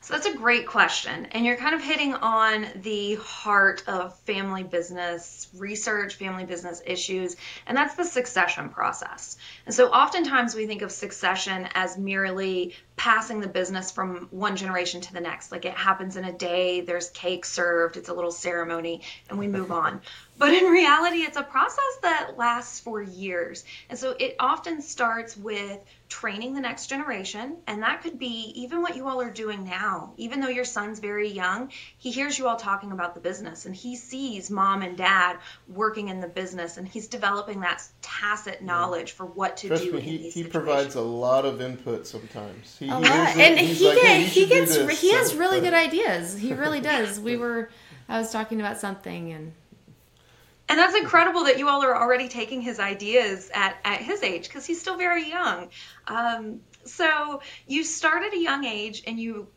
So 0.00 0.14
that's 0.14 0.26
a 0.26 0.36
great 0.36 0.66
question. 0.68 1.26
And 1.32 1.44
you're 1.44 1.56
kind 1.56 1.74
of 1.74 1.82
hitting 1.82 2.14
on 2.14 2.66
the 2.76 3.16
heart 3.16 3.82
of 3.88 4.16
family 4.20 4.62
business 4.62 5.48
research, 5.56 6.14
family 6.14 6.44
business 6.44 6.80
issues, 6.86 7.34
and 7.66 7.76
that's 7.76 7.96
the 7.96 8.04
succession 8.04 8.68
process. 8.68 9.36
And 9.66 9.74
so 9.74 9.88
oftentimes 9.88 10.54
we 10.54 10.68
think 10.68 10.82
of 10.82 10.92
succession 10.92 11.68
as 11.74 11.98
merely 11.98 12.76
passing 12.98 13.40
the 13.40 13.48
business 13.48 13.90
from 13.90 14.28
one 14.30 14.56
generation 14.56 15.00
to 15.00 15.12
the 15.12 15.20
next. 15.20 15.50
Like 15.50 15.64
it 15.64 15.72
happens 15.72 16.16
in 16.16 16.24
a 16.24 16.32
day, 16.32 16.82
there's 16.82 17.08
cake 17.10 17.44
served, 17.44 17.96
it's 17.96 18.08
a 18.08 18.14
little 18.14 18.32
ceremony, 18.32 19.02
and 19.30 19.38
we 19.38 19.46
move 19.46 19.72
on. 19.72 20.02
But 20.38 20.54
in 20.54 20.66
reality, 20.70 21.22
it's 21.22 21.36
a 21.36 21.42
process 21.42 21.98
that 22.02 22.34
lasts 22.36 22.78
for 22.78 23.02
years. 23.02 23.64
And 23.90 23.98
so 23.98 24.14
it 24.16 24.36
often 24.38 24.82
starts 24.82 25.36
with 25.36 25.80
training 26.08 26.54
the 26.54 26.60
next 26.60 26.86
generation. 26.86 27.56
And 27.66 27.82
that 27.82 28.02
could 28.02 28.18
be 28.18 28.52
even 28.54 28.80
what 28.80 28.96
you 28.96 29.06
all 29.08 29.20
are 29.20 29.30
doing 29.30 29.64
now. 29.64 30.14
Even 30.16 30.40
though 30.40 30.48
your 30.48 30.64
son's 30.64 31.00
very 31.00 31.28
young, 31.28 31.70
he 31.98 32.10
hears 32.10 32.38
you 32.38 32.46
all 32.46 32.56
talking 32.56 32.92
about 32.92 33.14
the 33.14 33.20
business 33.20 33.66
and 33.66 33.74
he 33.74 33.96
sees 33.96 34.50
mom 34.50 34.82
and 34.82 34.96
dad 34.96 35.38
working 35.66 36.08
in 36.08 36.20
the 36.20 36.28
business 36.28 36.76
and 36.76 36.86
he's 36.88 37.08
developing 37.08 37.60
that 37.60 37.82
tacit 38.00 38.62
knowledge 38.62 39.12
for 39.12 39.26
what 39.26 39.56
to 39.58 39.68
Trust 39.68 39.84
do. 39.84 39.92
me, 39.94 40.00
he, 40.00 40.30
he 40.30 40.44
proves 40.44 40.94
a 40.94 41.00
lot 41.00 41.44
of 41.44 41.60
input 41.60 42.06
sometimes. 42.06 42.76
He, 42.78 42.87
a 42.88 42.98
lot. 42.98 43.04
hears 43.04 43.36
it, 43.36 43.40
and 43.40 43.58
he's 43.58 43.78
he 43.78 43.88
like, 43.88 44.00
get, 44.00 44.06
"Hey, 44.06 44.24
he 44.24 44.46
gets 44.46 44.76
this." 44.76 45.00
he 45.00 45.12
has 45.12 45.34
really 45.34 45.60
good 45.60 45.74
ideas. 45.74 46.36
He 46.36 46.54
really 46.54 46.80
does. 46.80 47.18
We 47.20 47.36
were 47.44 47.70
I 48.08 48.18
was 48.18 48.32
talking 48.32 48.60
about 48.60 48.78
something 48.78 49.32
and 49.32 49.52
And 50.68 50.78
that's 50.78 50.96
incredible 50.96 51.44
that 51.44 51.58
you 51.58 51.68
all 51.68 51.84
are 51.84 51.96
already 51.96 52.28
taking 52.28 52.60
his 52.60 52.80
ideas 52.80 53.50
at, 53.54 53.76
at 53.84 54.00
his 54.00 54.22
age 54.22 54.48
because 54.48 54.64
he's 54.64 54.80
still 54.80 54.96
very 54.96 55.28
young. 55.28 55.68
Um, 56.06 56.60
so 56.84 57.42
you 57.66 57.84
start 57.84 58.24
at 58.24 58.32
a 58.32 58.38
young 58.40 58.64
age 58.64 59.02
and 59.06 59.20
you 59.20 59.48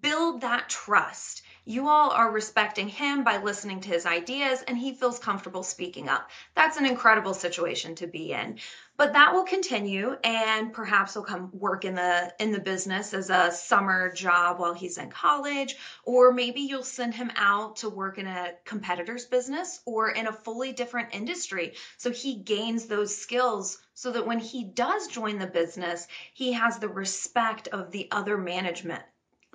build 0.00 0.42
that 0.42 0.68
trust. 0.68 1.42
You 1.68 1.88
all 1.88 2.12
are 2.12 2.30
respecting 2.30 2.88
him 2.88 3.24
by 3.24 3.38
listening 3.42 3.80
to 3.80 3.88
his 3.88 4.06
ideas 4.06 4.62
and 4.62 4.78
he 4.78 4.94
feels 4.94 5.18
comfortable 5.18 5.64
speaking 5.64 6.08
up. 6.08 6.30
That's 6.54 6.76
an 6.76 6.86
incredible 6.86 7.34
situation 7.34 7.96
to 7.96 8.06
be 8.06 8.32
in. 8.32 8.60
But 8.96 9.14
that 9.14 9.34
will 9.34 9.42
continue 9.42 10.16
and 10.22 10.72
perhaps 10.72 11.14
he'll 11.14 11.24
come 11.24 11.50
work 11.52 11.84
in 11.84 11.96
the 11.96 12.32
in 12.38 12.52
the 12.52 12.60
business 12.60 13.12
as 13.12 13.30
a 13.30 13.50
summer 13.50 14.12
job 14.12 14.60
while 14.60 14.74
he's 14.74 14.96
in 14.96 15.10
college 15.10 15.76
or 16.04 16.32
maybe 16.32 16.60
you'll 16.60 16.84
send 16.84 17.14
him 17.14 17.32
out 17.34 17.78
to 17.78 17.88
work 17.88 18.18
in 18.18 18.28
a 18.28 18.52
competitor's 18.64 19.26
business 19.26 19.80
or 19.86 20.10
in 20.10 20.28
a 20.28 20.32
fully 20.32 20.72
different 20.72 21.16
industry 21.16 21.74
so 21.98 22.12
he 22.12 22.36
gains 22.36 22.86
those 22.86 23.16
skills 23.16 23.78
so 23.94 24.12
that 24.12 24.26
when 24.26 24.38
he 24.38 24.62
does 24.62 25.08
join 25.08 25.40
the 25.40 25.48
business 25.48 26.06
he 26.32 26.52
has 26.52 26.78
the 26.78 26.88
respect 26.88 27.66
of 27.66 27.90
the 27.90 28.06
other 28.12 28.38
management 28.38 29.02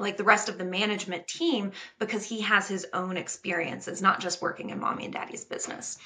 like 0.01 0.17
the 0.17 0.23
rest 0.23 0.49
of 0.49 0.57
the 0.57 0.65
management 0.65 1.27
team 1.27 1.71
because 1.99 2.25
he 2.25 2.41
has 2.41 2.67
his 2.67 2.85
own 2.93 3.17
experiences 3.17 4.01
not 4.01 4.19
just 4.19 4.41
working 4.41 4.69
in 4.69 4.79
mommy 4.79 5.05
and 5.05 5.13
daddy's 5.13 5.45
business 5.45 5.97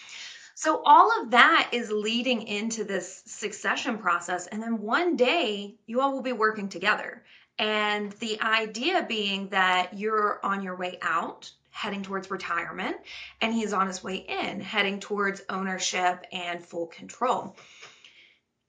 so 0.57 0.81
all 0.85 1.21
of 1.21 1.31
that 1.31 1.69
is 1.73 1.91
leading 1.91 2.47
into 2.47 2.85
this 2.85 3.21
succession 3.25 3.97
process. 3.97 4.47
And 4.47 4.63
then 4.63 4.81
one 4.81 5.17
day 5.17 5.75
you 5.85 5.99
all 5.99 6.13
will 6.13 6.21
be 6.21 6.31
working 6.31 6.69
together. 6.69 7.23
And 7.59 8.11
the 8.13 8.41
idea 8.41 9.05
being 9.07 9.49
that 9.49 9.97
you're 9.97 10.39
on 10.43 10.63
your 10.63 10.77
way 10.77 10.97
out, 11.01 11.51
heading 11.71 12.03
towards 12.03 12.31
retirement, 12.31 12.95
and 13.41 13.53
he's 13.53 13.73
on 13.73 13.87
his 13.87 14.01
way 14.01 14.15
in, 14.15 14.61
heading 14.61 15.01
towards 15.01 15.41
ownership 15.49 16.25
and 16.31 16.63
full 16.63 16.87
control. 16.87 17.57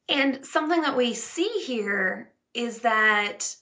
And 0.08 0.44
something 0.44 0.82
that 0.82 0.96
we 0.96 1.14
see 1.14 1.62
here 1.64 2.32
is 2.52 2.80
that 2.80 3.54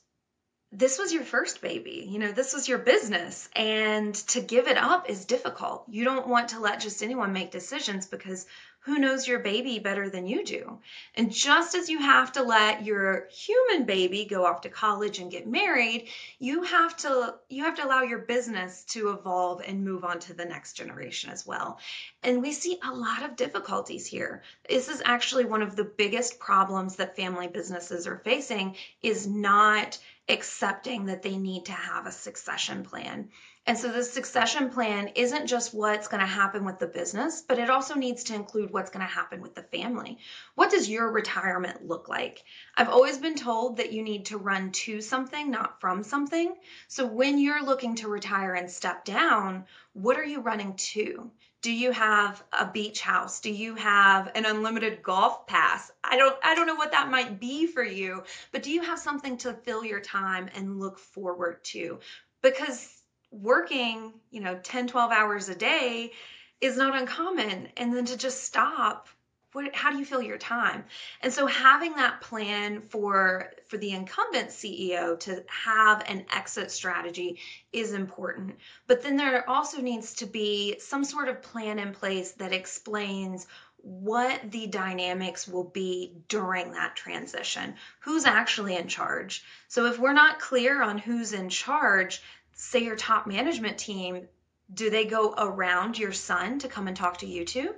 this 0.77 0.99
was 0.99 1.13
your 1.13 1.23
first 1.23 1.61
baby. 1.61 2.05
You 2.09 2.19
know, 2.19 2.33
this 2.33 2.53
was 2.53 2.69
your 2.69 2.79
business. 2.79 3.49
And 3.55 4.15
to 4.29 4.41
give 4.41 4.67
it 4.67 4.77
up 4.77 5.09
is 5.09 5.25
difficult. 5.25 5.85
You 5.89 6.05
don't 6.05 6.27
want 6.27 6.49
to 6.49 6.61
let 6.61 6.81
just 6.81 7.03
anyone 7.03 7.33
make 7.33 7.53
decisions 7.53 8.07
because 8.07 8.47
who 8.85 8.99
knows 8.99 9.27
your 9.27 9.39
baby 9.39 9.79
better 9.79 10.11
than 10.11 10.27
you 10.27 10.45
do? 10.45 10.79
And 11.15 11.33
just 11.33 11.75
as 11.75 11.89
you 11.89 11.99
have 11.99 12.33
to 12.33 12.43
let 12.43 12.85
your 12.85 13.29
human 13.31 13.87
baby 13.87 14.27
go 14.27 14.45
off 14.45 14.61
to 14.63 14.69
college 14.69 15.19
and 15.19 15.31
get 15.31 15.47
married, 15.47 16.09
you 16.39 16.65
have 16.65 16.95
to 16.99 17.35
you 17.49 17.65
have 17.65 17.77
to 17.77 17.87
allow 17.87 18.03
your 18.03 18.19
business 18.19 18.85
to 18.91 19.11
evolve 19.11 19.63
and 19.67 19.85
move 19.85 20.05
on 20.05 20.19
to 20.21 20.35
the 20.35 20.45
next 20.45 20.75
generation 20.75 21.31
as 21.31 21.47
well. 21.47 21.79
And 22.23 22.43
we 22.43 22.53
see 22.53 22.79
a 22.85 22.93
lot 22.93 23.23
of 23.23 23.37
difficulties 23.37 24.07
here. 24.07 24.43
This 24.69 24.89
is 24.89 25.01
actually 25.03 25.47
one 25.47 25.63
of 25.63 25.77
the 25.77 25.85
biggest 25.85 26.39
problems 26.39 26.97
that 26.97 27.17
family 27.17 27.49
businesses 27.49 28.07
are 28.07 28.19
facing 28.19 28.77
is 29.03 29.27
not 29.27 29.99
accepting 30.29 31.07
that 31.07 31.23
they 31.23 31.39
need 31.39 31.67
to 31.67 31.73
have 31.73 32.07
a 32.07 32.13
succession 32.13 32.85
plan. 32.85 33.31
And 33.67 33.79
so 33.79 33.91
the 33.91 34.05
succession 34.05 34.69
plan 34.69 35.13
isn't 35.15 35.47
just 35.47 35.73
what's 35.73 36.09
going 36.09 36.21
to 36.21 36.27
happen 36.27 36.67
with 36.67 36.79
the 36.79 36.87
business, 36.87 37.41
but 37.41 37.59
it 37.59 37.71
also 37.71 37.95
needs 37.95 38.25
to 38.25 38.35
include 38.35 38.71
what's 38.71 38.91
going 38.91 39.05
to 39.05 39.11
happen 39.11 39.41
with 39.41 39.55
the 39.55 39.63
family. 39.63 40.19
What 40.55 40.71
does 40.71 40.87
your 40.87 41.11
retirement 41.11 41.87
look 41.87 42.07
like? 42.07 42.45
I've 42.77 42.91
always 42.91 43.17
been 43.17 43.37
told 43.37 43.79
that 43.79 43.93
you 43.93 44.03
need 44.03 44.27
to 44.27 44.37
run 44.37 44.73
to 44.73 45.01
something, 45.01 45.51
not 45.51 45.81
from 45.81 46.03
something. 46.03 46.55
So 46.89 47.07
when 47.07 47.39
you're 47.39 47.65
looking 47.65 47.95
to 47.97 48.09
retire 48.09 48.53
and 48.53 48.71
step 48.71 49.07
down, 49.07 49.65
what 49.95 50.19
are 50.19 50.25
you 50.25 50.41
running 50.41 50.75
to? 50.93 51.31
Do 51.63 51.73
you 51.73 51.93
have 51.93 52.45
a 52.53 52.67
beach 52.67 53.01
house? 53.01 53.41
Do 53.41 53.51
you 53.51 53.77
have 53.77 54.31
an 54.35 54.45
unlimited 54.45 55.03
golf 55.03 55.47
pass? 55.47 55.91
I 56.05 56.19
don't 56.19 56.37
I 56.45 56.55
don't 56.55 56.67
know 56.67 56.75
what 56.75 56.93
that 56.93 57.11
might 57.11 57.41
be 57.41 57.67
for 57.67 57.83
you, 57.83 58.25
but 58.53 58.63
do 58.63 58.71
you 58.71 58.83
have 58.83 58.99
something 58.99 59.39
to 59.39 59.55
fill 59.55 59.83
your 59.83 60.01
time 60.01 60.51
and 60.55 60.79
look 60.79 60.99
forward 60.99 61.65
to? 61.65 62.01
Because 62.43 62.94
working, 63.43 64.13
you 64.31 64.41
know, 64.41 64.59
10, 64.63 64.89
12 64.89 65.13
hours 65.13 65.49
a 65.49 65.55
day 65.55 66.13
is 66.61 66.77
not 66.77 66.97
uncommon. 66.97 67.69
And 67.77 67.95
then 67.95 68.05
to 68.07 68.17
just 68.17 68.45
stop, 68.45 69.09
what, 69.53 69.75
how 69.75 69.93
do 69.93 69.99
you 69.99 70.05
fill 70.05 70.23
your 70.23 70.39
time? 70.39 70.85
And 71.21 71.33
so 71.33 71.47
having 71.47 71.95
that 71.95 72.21
plan 72.21 72.81
for 72.81 73.51
for 73.67 73.77
the 73.77 73.93
incumbent 73.93 74.51
CEO 74.51 75.19
to 75.21 75.45
have 75.47 76.03
an 76.09 76.27
exit 76.33 76.71
strategy 76.71 77.39
is 77.73 77.93
important. 77.93 78.57
But 78.87 79.03
then 79.03 79.17
there 79.17 79.49
also 79.49 79.81
needs 79.81 80.15
to 80.15 80.27
be 80.27 80.79
some 80.81 81.05
sort 81.05 81.29
of 81.29 81.43
plan 81.43 81.79
in 81.79 81.93
place 81.93 82.33
that 82.33 82.53
explains 82.53 83.47
what 83.85 84.51
the 84.51 84.67
dynamics 84.67 85.47
will 85.47 85.65
be 85.65 86.15
during 86.29 86.73
that 86.73 86.97
transition. 86.97 87.75
Who's 88.01 88.25
actually 88.25 88.77
in 88.77 88.89
charge? 88.89 89.45
So 89.69 89.87
if 89.87 89.99
we're 89.99 90.15
not 90.15 90.41
clear 90.41 90.83
on 90.83 90.97
who's 90.97 91.35
in 91.35 91.51
charge, 91.51 92.23
say 92.55 92.85
your 92.85 92.97
top 92.97 93.27
management 93.27 93.79
team, 93.79 94.29
do 94.73 94.91
they 94.91 95.05
go 95.05 95.35
around 95.37 95.99
your 95.99 96.13
son 96.13 96.59
to 96.61 96.69
come 96.69 96.89
and 96.89 96.97
talk 96.97 97.19
to 97.19 97.27
you 97.27 97.45
two? 97.45 97.75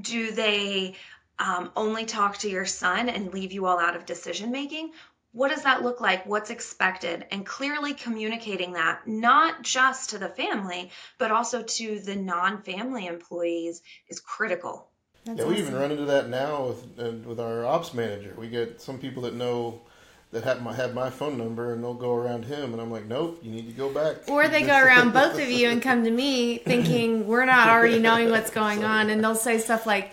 Do 0.00 0.30
they 0.32 0.94
um, 1.38 1.70
only 1.76 2.04
talk 2.04 2.38
to 2.38 2.48
your 2.48 2.66
son 2.66 3.08
and 3.08 3.32
leave 3.32 3.52
you 3.52 3.66
all 3.66 3.78
out 3.78 3.96
of 3.96 4.06
decision 4.06 4.50
making? 4.50 4.92
What 5.32 5.50
does 5.50 5.64
that 5.64 5.82
look 5.82 6.00
like? 6.00 6.26
What's 6.26 6.50
expected? 6.50 7.26
And 7.30 7.44
clearly 7.44 7.94
communicating 7.94 8.72
that, 8.72 9.06
not 9.06 9.62
just 9.62 10.10
to 10.10 10.18
the 10.18 10.28
family, 10.28 10.90
but 11.18 11.30
also 11.30 11.62
to 11.62 12.00
the 12.00 12.16
non 12.16 12.62
family 12.62 13.06
employees, 13.06 13.82
is 14.08 14.20
critical. 14.20 14.88
that's 15.24 15.40
Yeah, 15.40 15.46
we 15.46 15.58
even 15.58 15.74
run 15.74 15.92
into 15.92 16.06
that 16.06 16.28
now 16.28 16.68
with 16.68 16.98
uh, 16.98 17.28
with 17.28 17.40
our 17.40 17.64
ops 17.66 17.92
manager. 17.92 18.34
We 18.38 18.48
get 18.48 18.80
some 18.80 18.98
people 18.98 19.22
that 19.24 19.34
know 19.34 19.82
that 20.30 20.44
have 20.44 20.62
my 20.62 20.74
have 20.74 20.94
my 20.94 21.10
phone 21.10 21.38
number, 21.38 21.72
and 21.72 21.82
they'll 21.82 21.94
go 21.94 22.14
around 22.14 22.44
him, 22.44 22.72
and 22.72 22.82
I'm 22.82 22.90
like, 22.90 23.06
nope, 23.06 23.38
you 23.42 23.50
need 23.50 23.66
to 23.66 23.72
go 23.72 23.92
back. 23.92 24.28
Or 24.28 24.46
they 24.48 24.62
go 24.62 24.78
around 24.78 25.12
both 25.12 25.40
of 25.40 25.50
you 25.50 25.68
and 25.68 25.80
come 25.80 26.04
to 26.04 26.10
me 26.10 26.58
thinking 26.58 27.26
we're 27.26 27.46
not 27.46 27.68
already 27.68 27.98
knowing 27.98 28.30
what's 28.30 28.50
going 28.50 28.84
on, 28.84 29.10
and 29.10 29.22
they'll 29.22 29.34
say 29.34 29.58
stuff 29.58 29.86
like, 29.86 30.12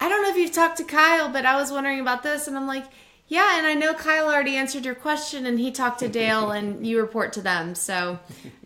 "I 0.00 0.08
don't 0.08 0.22
know 0.22 0.30
if 0.30 0.36
you've 0.36 0.52
talked 0.52 0.76
to 0.78 0.84
Kyle, 0.84 1.30
but 1.30 1.46
I 1.46 1.56
was 1.56 1.72
wondering 1.72 2.00
about 2.00 2.22
this," 2.22 2.46
and 2.46 2.56
I'm 2.56 2.66
like, 2.66 2.84
"Yeah, 3.26 3.56
and 3.56 3.66
I 3.66 3.74
know 3.74 3.94
Kyle 3.94 4.26
already 4.26 4.56
answered 4.56 4.84
your 4.84 4.94
question, 4.94 5.46
and 5.46 5.58
he 5.58 5.70
talked 5.70 6.00
to 6.00 6.08
Dale, 6.08 6.50
and 6.50 6.86
you 6.86 7.00
report 7.00 7.32
to 7.34 7.40
them." 7.40 7.74
So 7.74 8.18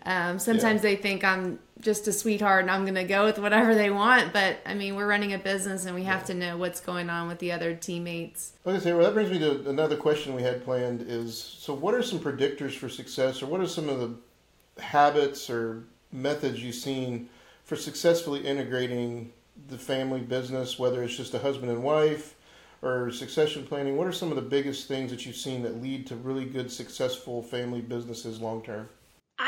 um, 0.04 0.40
sometimes 0.40 0.82
they 0.82 0.96
think 0.96 1.22
I'm 1.22 1.60
just 1.82 2.06
a 2.08 2.12
sweetheart 2.12 2.62
and 2.62 2.70
I'm 2.70 2.82
going 2.82 2.94
to 2.94 3.04
go 3.04 3.24
with 3.24 3.38
whatever 3.38 3.74
they 3.74 3.90
want, 3.90 4.32
but 4.32 4.56
I 4.64 4.74
mean, 4.74 4.94
we're 4.94 5.06
running 5.06 5.34
a 5.34 5.38
business, 5.38 5.84
and 5.84 5.94
we 5.94 6.04
have 6.04 6.24
to 6.26 6.34
know 6.34 6.56
what's 6.56 6.80
going 6.80 7.10
on 7.10 7.28
with 7.28 7.40
the 7.40 7.52
other 7.52 7.74
teammates. 7.74 8.52
Okay, 8.64 8.78
so 8.78 8.96
well, 8.96 9.04
that 9.04 9.14
brings 9.14 9.30
me 9.30 9.38
to 9.40 9.68
another 9.68 9.96
question 9.96 10.34
we 10.34 10.42
had 10.42 10.64
planned. 10.64 11.02
Is 11.02 11.36
so, 11.38 11.74
what 11.74 11.94
are 11.94 12.02
some 12.02 12.20
predictors 12.20 12.72
for 12.72 12.88
success, 12.88 13.42
or 13.42 13.46
what 13.46 13.60
are 13.60 13.66
some 13.66 13.88
of 13.88 14.00
the 14.00 14.82
habits 14.82 15.50
or 15.50 15.84
methods 16.12 16.62
you've 16.62 16.74
seen 16.74 17.28
for 17.64 17.76
successfully 17.76 18.40
integrating 18.40 19.32
the 19.68 19.78
family 19.78 20.20
business, 20.20 20.78
whether 20.78 21.02
it's 21.02 21.16
just 21.16 21.34
a 21.34 21.38
husband 21.38 21.70
and 21.70 21.82
wife 21.82 22.36
or 22.80 23.10
succession 23.10 23.66
planning? 23.66 23.96
What 23.96 24.06
are 24.06 24.12
some 24.12 24.30
of 24.30 24.36
the 24.36 24.42
biggest 24.42 24.88
things 24.88 25.10
that 25.10 25.26
you've 25.26 25.36
seen 25.36 25.62
that 25.62 25.82
lead 25.82 26.06
to 26.08 26.16
really 26.16 26.44
good, 26.44 26.70
successful 26.70 27.42
family 27.42 27.80
businesses 27.80 28.40
long 28.40 28.62
term? 28.62 28.88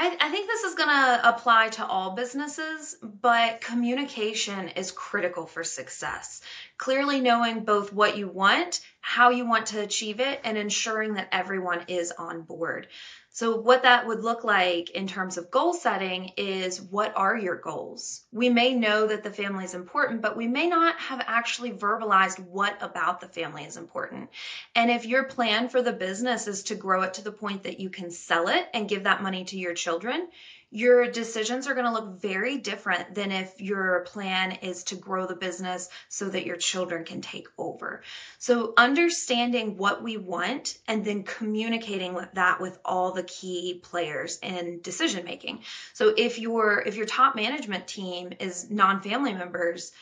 I, 0.05 0.17
I 0.21 0.29
think 0.29 0.47
this 0.47 0.65
is 0.65 0.75
going 0.75 0.91
to 0.91 1.29
apply 1.29 1.71
to 1.71 1.87
all 1.87 2.11
businesses, 2.11 2.95
but 3.03 3.63
communication 3.63 4.69
is 4.69 4.91
critical 4.91 5.47
for 5.47 5.65
success. 5.65 6.43
Clearly 6.77 7.23
knowing 7.23 7.65
both 7.65 7.91
what 7.91 8.19
you 8.19 8.29
want, 8.29 8.81
how 9.01 9.31
you 9.31 9.49
want 9.49 9.67
to 9.67 9.81
achieve 9.81 10.21
it, 10.21 10.43
and 10.45 10.59
ensuring 10.59 11.15
that 11.15 11.29
everyone 11.33 11.87
is 11.89 12.13
on 12.13 12.43
board. 12.43 12.89
So, 13.37 13.57
what 13.57 13.83
that 13.83 14.07
would 14.07 14.23
look 14.23 14.45
like 14.45 14.91
in 14.91 15.09
terms 15.09 15.39
of 15.39 15.51
goal 15.51 15.75
setting 15.75 16.31
is 16.37 16.81
what 16.81 17.13
are 17.17 17.37
your 17.37 17.57
goals? 17.57 18.23
We 18.31 18.49
may 18.49 18.75
know 18.75 19.09
that 19.09 19.25
the 19.25 19.33
family 19.33 19.65
is 19.65 19.75
important, 19.75 20.23
but 20.23 20.37
we 20.37 20.47
may 20.47 20.69
not 20.69 21.01
have 21.01 21.21
actually 21.27 21.73
verbalized 21.73 22.39
what 22.39 22.81
about 22.81 23.21
the 23.21 23.27
family 23.27 23.65
is 23.65 23.77
important. 23.77 24.31
And 24.77 24.89
if 24.89 25.05
your 25.05 25.25
plan 25.25 25.69
for 25.69 25.83
the 25.83 25.93
business 25.93 26.47
is 26.47 26.63
to 26.65 26.77
grow 26.77 27.03
it 27.03 27.15
to 27.15 27.25
the 27.25 27.33
point 27.33 27.65
that 27.65 27.81
you 27.81 27.91
can 27.91 28.13
sell 28.13 28.47
it 28.47 28.69
and 28.73 28.89
give 28.89 29.03
that 29.03 29.21
money 29.21 29.45
to 29.47 29.59
your 29.59 29.75
children, 29.75 30.29
your 30.75 31.09
decisions 31.09 31.69
are 31.69 31.75
going 31.75 31.87
to 31.87 31.93
look 31.93 32.21
very 32.21 32.59
different 32.59 33.15
than 33.15 33.31
if 33.31 33.61
your 33.61 34.01
plan 34.09 34.51
is 34.51 34.83
to 34.83 34.97
grow 34.97 35.25
the 35.25 35.37
business 35.37 35.89
so 36.09 36.29
that 36.29 36.45
your 36.45 36.57
children 36.57 37.05
can 37.05 37.21
take 37.21 37.47
over. 37.57 38.03
So, 38.41 38.75
understanding 38.77 39.77
what 39.77 40.03
we 40.03 40.17
want 40.17 40.77
and 40.89 41.05
then 41.05 41.23
communicating 41.23 42.13
with 42.13 42.33
that 42.33 42.61
with 42.61 42.77
all 42.85 43.13
the 43.13 43.23
key 43.23 43.81
players 43.85 44.41
in 44.43 44.81
decision 44.81 45.25
making. 45.25 45.61
So, 45.93 46.13
if 46.17 46.41
your 46.41 46.81
if 46.81 46.97
your 46.97 47.07
top 47.07 47.37
management 47.37 47.87
team 47.87 48.33
is 48.41 48.69
non-family 48.69 49.33
members, 49.33 49.93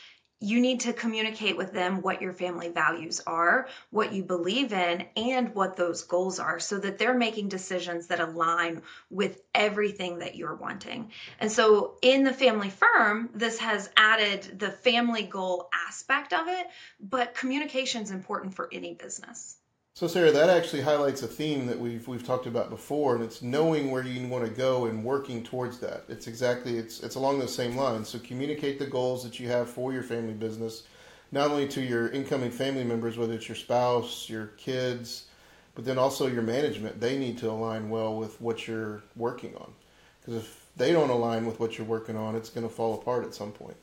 you 0.43 0.59
need 0.59 0.81
to 0.81 0.91
communicate 0.91 1.55
with 1.55 1.71
them 1.71 2.01
what 2.01 2.21
your 2.21 2.33
family 2.33 2.67
values 2.67 3.21
are, 3.25 3.69
what 3.91 4.11
you 4.11 4.23
believe 4.23 4.73
in, 4.73 5.05
and 5.15 5.55
what 5.55 5.77
those 5.77 6.03
goals 6.03 6.37
are 6.37 6.59
so 6.59 6.77
that 6.77 6.97
they're 6.97 7.17
making 7.17 7.47
decisions 7.47 8.07
that 8.07 8.19
align 8.19 8.81
with 9.09 9.41
everything 9.55 10.19
that 10.19 10.35
you're 10.35 10.55
wanting. 10.55 11.11
And 11.39 11.49
so 11.49 11.97
in 12.01 12.23
the 12.23 12.33
family 12.33 12.69
firm, 12.69 13.29
this 13.33 13.59
has 13.59 13.89
added 13.95 14.59
the 14.59 14.71
family 14.71 15.23
goal 15.23 15.69
aspect 15.87 16.33
of 16.33 16.47
it, 16.49 16.67
but 16.99 17.35
communication 17.35 18.01
is 18.01 18.11
important 18.11 18.53
for 18.53 18.67
any 18.71 18.95
business. 18.95 19.55
So 19.95 20.07
Sara, 20.07 20.31
that 20.31 20.49
actually 20.49 20.81
highlights 20.81 21.21
a 21.21 21.27
theme 21.27 21.67
that 21.67 21.79
we've 21.79 22.07
we've 22.07 22.25
talked 22.25 22.47
about 22.47 22.71
before, 22.71 23.13
and 23.13 23.23
it's 23.23 23.43
knowing 23.43 23.91
where 23.91 24.01
you 24.01 24.27
want 24.27 24.43
to 24.43 24.49
go 24.49 24.85
and 24.85 25.03
working 25.03 25.43
towards 25.43 25.77
that. 25.81 26.05
It's 26.09 26.25
exactly 26.25 26.79
it's 26.79 27.01
it's 27.01 27.13
along 27.13 27.37
those 27.37 27.53
same 27.53 27.75
lines. 27.75 28.09
So 28.09 28.17
communicate 28.17 28.79
the 28.79 28.87
goals 28.87 29.23
that 29.23 29.39
you 29.39 29.49
have 29.49 29.69
for 29.69 29.93
your 29.93 30.01
family 30.01 30.33
business, 30.33 30.81
not 31.31 31.51
only 31.51 31.67
to 31.67 31.81
your 31.81 32.09
incoming 32.09 32.49
family 32.49 32.83
members, 32.83 33.19
whether 33.19 33.33
it's 33.33 33.47
your 33.47 33.55
spouse, 33.55 34.27
your 34.27 34.47
kids, 34.57 35.25
but 35.75 35.85
then 35.85 35.99
also 35.99 36.25
your 36.25 36.41
management. 36.41 36.99
They 36.99 37.19
need 37.19 37.37
to 37.37 37.51
align 37.51 37.87
well 37.87 38.17
with 38.17 38.41
what 38.41 38.67
you're 38.67 39.03
working 39.15 39.55
on, 39.57 39.71
because 40.21 40.41
if 40.41 40.65
they 40.75 40.91
don't 40.91 41.11
align 41.11 41.45
with 41.45 41.59
what 41.59 41.77
you're 41.77 41.85
working 41.85 42.17
on, 42.17 42.35
it's 42.35 42.49
going 42.49 42.67
to 42.67 42.73
fall 42.73 42.95
apart 42.95 43.25
at 43.25 43.35
some 43.35 43.51
point. 43.51 43.77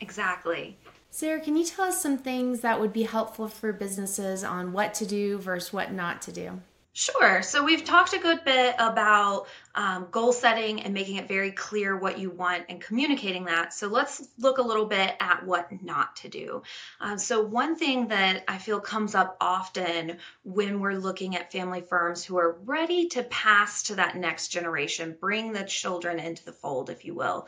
Exactly. 0.00 0.76
Sara, 1.12 1.40
can 1.40 1.56
you 1.56 1.64
tell 1.64 1.86
us 1.86 2.00
some 2.00 2.18
things 2.18 2.60
that 2.60 2.80
would 2.80 2.92
be 2.92 3.02
helpful 3.02 3.48
for 3.48 3.72
businesses 3.72 4.44
on 4.44 4.72
what 4.72 4.94
to 4.94 5.06
do 5.06 5.38
versus 5.38 5.72
what 5.72 5.92
not 5.92 6.22
to 6.22 6.32
do? 6.32 6.60
Sure. 6.92 7.40
So 7.42 7.64
we've 7.64 7.84
talked 7.84 8.14
a 8.14 8.18
good 8.18 8.44
bit 8.44 8.74
about 8.76 9.46
um, 9.76 10.08
goal 10.10 10.32
setting 10.32 10.82
and 10.82 10.92
making 10.92 11.16
it 11.16 11.28
very 11.28 11.52
clear 11.52 11.96
what 11.96 12.18
you 12.18 12.30
want 12.30 12.64
and 12.68 12.80
communicating 12.80 13.44
that. 13.44 13.72
So 13.72 13.86
let's 13.86 14.26
look 14.38 14.58
a 14.58 14.62
little 14.62 14.86
bit 14.86 15.14
at 15.20 15.46
what 15.46 15.82
not 15.84 16.16
to 16.16 16.28
do. 16.28 16.62
Uh, 17.00 17.16
so, 17.16 17.42
one 17.42 17.76
thing 17.76 18.08
that 18.08 18.42
I 18.48 18.58
feel 18.58 18.80
comes 18.80 19.14
up 19.14 19.36
often 19.40 20.18
when 20.42 20.80
we're 20.80 20.98
looking 20.98 21.36
at 21.36 21.52
family 21.52 21.80
firms 21.80 22.24
who 22.24 22.38
are 22.38 22.58
ready 22.64 23.08
to 23.10 23.22
pass 23.22 23.84
to 23.84 23.94
that 23.94 24.16
next 24.16 24.48
generation, 24.48 25.16
bring 25.20 25.52
the 25.52 25.62
children 25.62 26.18
into 26.18 26.44
the 26.44 26.52
fold, 26.52 26.90
if 26.90 27.04
you 27.04 27.14
will, 27.14 27.46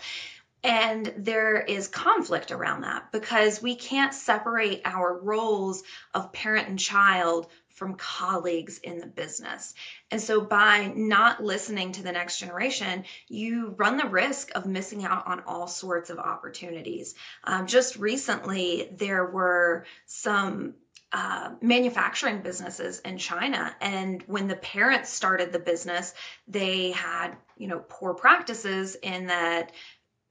and 0.64 1.12
there 1.16 1.60
is 1.60 1.88
conflict 1.88 2.52
around 2.52 2.82
that 2.82 3.10
because 3.10 3.60
we 3.60 3.74
can't 3.74 4.14
separate 4.14 4.82
our 4.84 5.18
roles 5.18 5.82
of 6.14 6.32
parent 6.32 6.68
and 6.68 6.78
child 6.78 7.48
from 7.70 7.94
colleagues 7.94 8.78
in 8.78 9.00
the 9.00 9.06
business. 9.06 9.74
And 10.10 10.20
so 10.20 10.40
by 10.40 10.92
not 10.94 11.42
listening 11.42 11.92
to 11.92 12.02
the 12.02 12.12
next 12.12 12.38
generation, 12.38 13.04
you 13.28 13.74
run 13.76 13.96
the 13.96 14.06
risk 14.06 14.50
of 14.54 14.66
missing 14.66 15.04
out 15.04 15.26
on 15.26 15.40
all 15.46 15.66
sorts 15.66 16.10
of 16.10 16.18
opportunities. 16.18 17.14
Um, 17.42 17.66
just 17.66 17.96
recently, 17.96 18.88
there 18.96 19.24
were 19.24 19.86
some 20.06 20.74
uh, 21.12 21.50
manufacturing 21.60 22.40
businesses 22.42 23.00
in 23.00 23.18
China. 23.18 23.74
And 23.80 24.22
when 24.26 24.48
the 24.48 24.56
parents 24.56 25.10
started 25.10 25.52
the 25.52 25.58
business, 25.58 26.14
they 26.48 26.92
had, 26.92 27.36
you 27.56 27.68
know, 27.68 27.84
poor 27.86 28.14
practices 28.14 28.94
in 28.94 29.26
that 29.26 29.72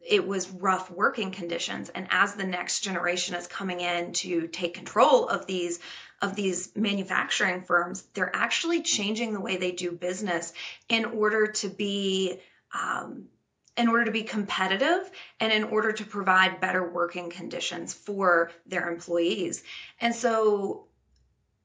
it 0.08 0.28
was 0.28 0.50
rough 0.50 0.90
working 0.90 1.32
conditions. 1.32 1.90
And 1.90 2.08
as 2.12 2.34
the 2.34 2.44
next 2.44 2.82
generation 2.82 3.36
is 3.36 3.48
coming 3.48 3.82
in 3.82 4.14
to 4.14 4.48
take 4.48 4.74
control 4.74 5.28
of 5.28 5.46
these 5.46 5.80
of 6.22 6.36
these 6.36 6.72
manufacturing 6.76 7.64
firms 7.64 8.04
they're 8.14 8.36
actually 8.36 8.84
changing 8.84 9.34
the 9.34 9.40
way 9.40 9.58
they 9.58 9.72
do 9.72 9.92
business 9.92 10.54
in 10.88 11.06
order 11.06 11.48
to 11.48 11.68
be 11.68 12.40
um, 12.80 13.26
in 13.78 13.88
order 13.88 14.06
to 14.06 14.12
be 14.12 14.24
competitive 14.24 15.10
and 15.40 15.52
in 15.52 15.64
order 15.64 15.92
to 15.92 16.06
provide 16.06 16.62
better 16.62 16.88
working 16.88 17.30
conditions 17.30 17.94
for 17.94 18.52
their 18.68 18.90
employees. 18.90 19.64
And 20.00 20.14
so 20.14 20.86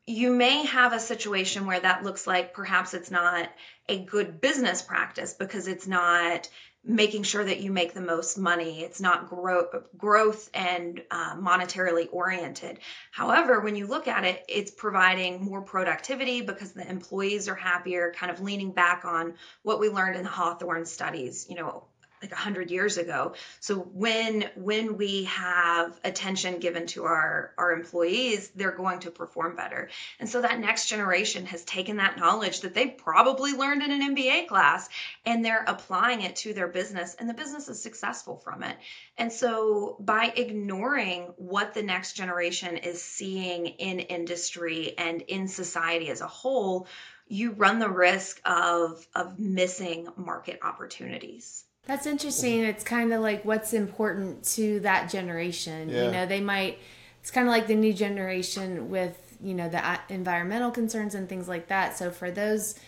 you 0.07 0.31
may 0.31 0.65
have 0.67 0.93
a 0.93 1.01
situation 1.01 1.67
where 1.67 1.81
that 1.81 2.05
looks 2.05 2.27
like 2.27 2.55
perhaps 2.55 2.95
it's 2.95 3.11
not 3.11 3.51
a 3.89 3.99
good 3.99 4.41
business 4.41 4.81
practice 4.81 5.35
because 5.35 5.67
it's 5.67 5.87
not 5.87 6.49
making 6.87 7.25
sure 7.25 7.45
that 7.45 7.61
you 7.61 7.73
make 7.73 7.93
the 7.93 8.01
most 8.01 8.39
money. 8.39 8.83
It's 8.83 9.01
not 9.01 9.29
grow, 9.29 9.67
growth 9.97 10.49
and 10.55 11.03
uh, 11.11 11.35
monetarily 11.35 12.09
oriented. 12.13 12.79
However, 13.11 13.61
when 13.61 13.75
you 13.75 13.87
look 13.87 14.07
at 14.07 14.25
it, 14.25 14.45
it's 14.49 14.71
providing 14.71 15.45
more 15.45 15.63
productivity 15.63 16.43
because 16.43 16.73
the 16.73 16.89
employees 16.89 17.49
are 17.49 17.57
happier, 17.57 18.13
kind 18.17 18.31
of 18.31 18.41
leaning 18.41 18.71
back 18.71 19.05
on 19.05 19.35
what 19.63 19.81
we 19.81 19.89
learned 19.89 20.17
in 20.17 20.23
the 20.23 20.29
Hawthorne 20.29 20.87
studies, 20.87 21.47
you 21.51 21.57
know, 21.57 21.85
like 22.23 22.33
a 22.33 22.35
100 22.35 22.71
years 22.71 22.97
ago. 22.97 23.35
So 23.61 23.77
when 23.77 24.49
when 24.55 24.97
we 24.97 25.25
have 25.25 25.99
attention 26.03 26.59
given 26.59 26.87
to 26.89 27.05
our 27.05 27.53
our 27.59 27.73
employees 27.73 28.51
they're 28.55 28.77
going 28.77 29.01
to 29.01 29.11
perform 29.11 29.57
better. 29.57 29.91
And 30.19 30.29
so 30.29 30.41
that 30.41 30.59
next 30.59 30.89
generation 30.89 31.47
has 31.47 31.65
taken 31.65 31.97
that 31.99 32.19
knowledge 32.19 32.61
that 32.61 32.75
they 32.75 32.89
probably 32.89 33.53
learned 33.53 33.83
in 33.83 33.93
an 33.93 34.17
MBA 34.17 34.49
class 34.49 34.89
and 35.25 35.45
they're 35.45 35.65
applying 35.67 36.23
it 36.23 36.37
to 36.37 36.55
their 36.55 36.69
business 36.69 37.15
and 37.19 37.29
the 37.29 37.35
business 37.35 37.69
is 37.69 37.83
successful 37.83 38.39
from 38.39 38.63
it. 38.63 38.77
And 39.19 39.33
so 39.33 39.97
by 40.01 40.33
ignoring 40.35 41.35
what 41.37 41.75
the 41.75 41.83
next 41.83 42.15
generation 42.15 42.79
is 42.79 43.03
seeing 43.03 43.67
in 43.67 44.01
industry 44.01 44.95
and 44.97 45.23
in 45.23 45.49
society 45.49 46.09
as 46.09 46.23
a 46.23 46.27
whole 46.27 46.89
you 47.29 47.53
run 47.53 47.79
the 47.79 47.91
risk 47.91 48.41
of 48.45 49.07
of 49.15 49.39
missing 49.39 50.09
market 50.17 50.61
opportunities 50.63 51.66
that's 51.87 52.07
interesting. 52.07 52.65
It's 52.65 52.85
kind 52.85 53.13
of 53.13 53.21
like 53.21 53.45
what's 53.45 53.73
important 53.73 54.45
to 54.55 54.81
that 54.81 55.09
generation. 55.09 55.89
Yeah. 55.89 56.05
You 56.05 56.11
know, 56.11 56.27
they 56.27 56.41
might, 56.41 56.79
it's 57.21 57.31
kind 57.31 57.47
of 57.47 57.53
like 57.53 57.69
the 57.69 57.77
new 57.77 57.93
generation 57.93 58.91
with, 58.91 59.39
you 59.43 59.55
know, 59.55 59.69
the 59.69 59.87
uh, 59.87 59.99
environmental 60.09 60.71
concerns 60.71 61.15
and 61.15 61.29
things 61.29 61.49
like 61.49 61.69
that. 61.69 61.97
So 61.97 62.11
for 62.11 62.31
those 62.31 62.79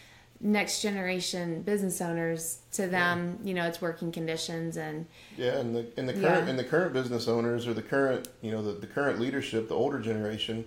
next 0.41 0.83
generation 0.83 1.63
business 1.63 2.01
owners, 2.01 2.59
to 2.73 2.87
them, 2.87 3.39
yeah. 3.41 3.49
you 3.49 3.55
know, 3.55 3.67
it's 3.67 3.81
working 3.81 4.11
conditions 4.11 4.77
and. 4.77 5.07
Yeah. 5.37 5.59
And 5.59 5.77
the, 5.77 5.87
and 5.97 6.09
the 6.09 6.15
current, 6.15 6.45
yeah. 6.45 6.51
and 6.51 6.59
the 6.59 6.65
current 6.65 6.93
business 6.93 7.29
owners 7.29 7.67
or 7.67 7.75
the 7.75 7.83
current, 7.83 8.29
you 8.43 8.51
know, 8.51 8.63
the, 8.63 8.73
the 8.73 8.87
current 8.87 9.21
leadership, 9.21 9.69
the 9.69 9.75
older 9.75 10.01
generation, 10.01 10.65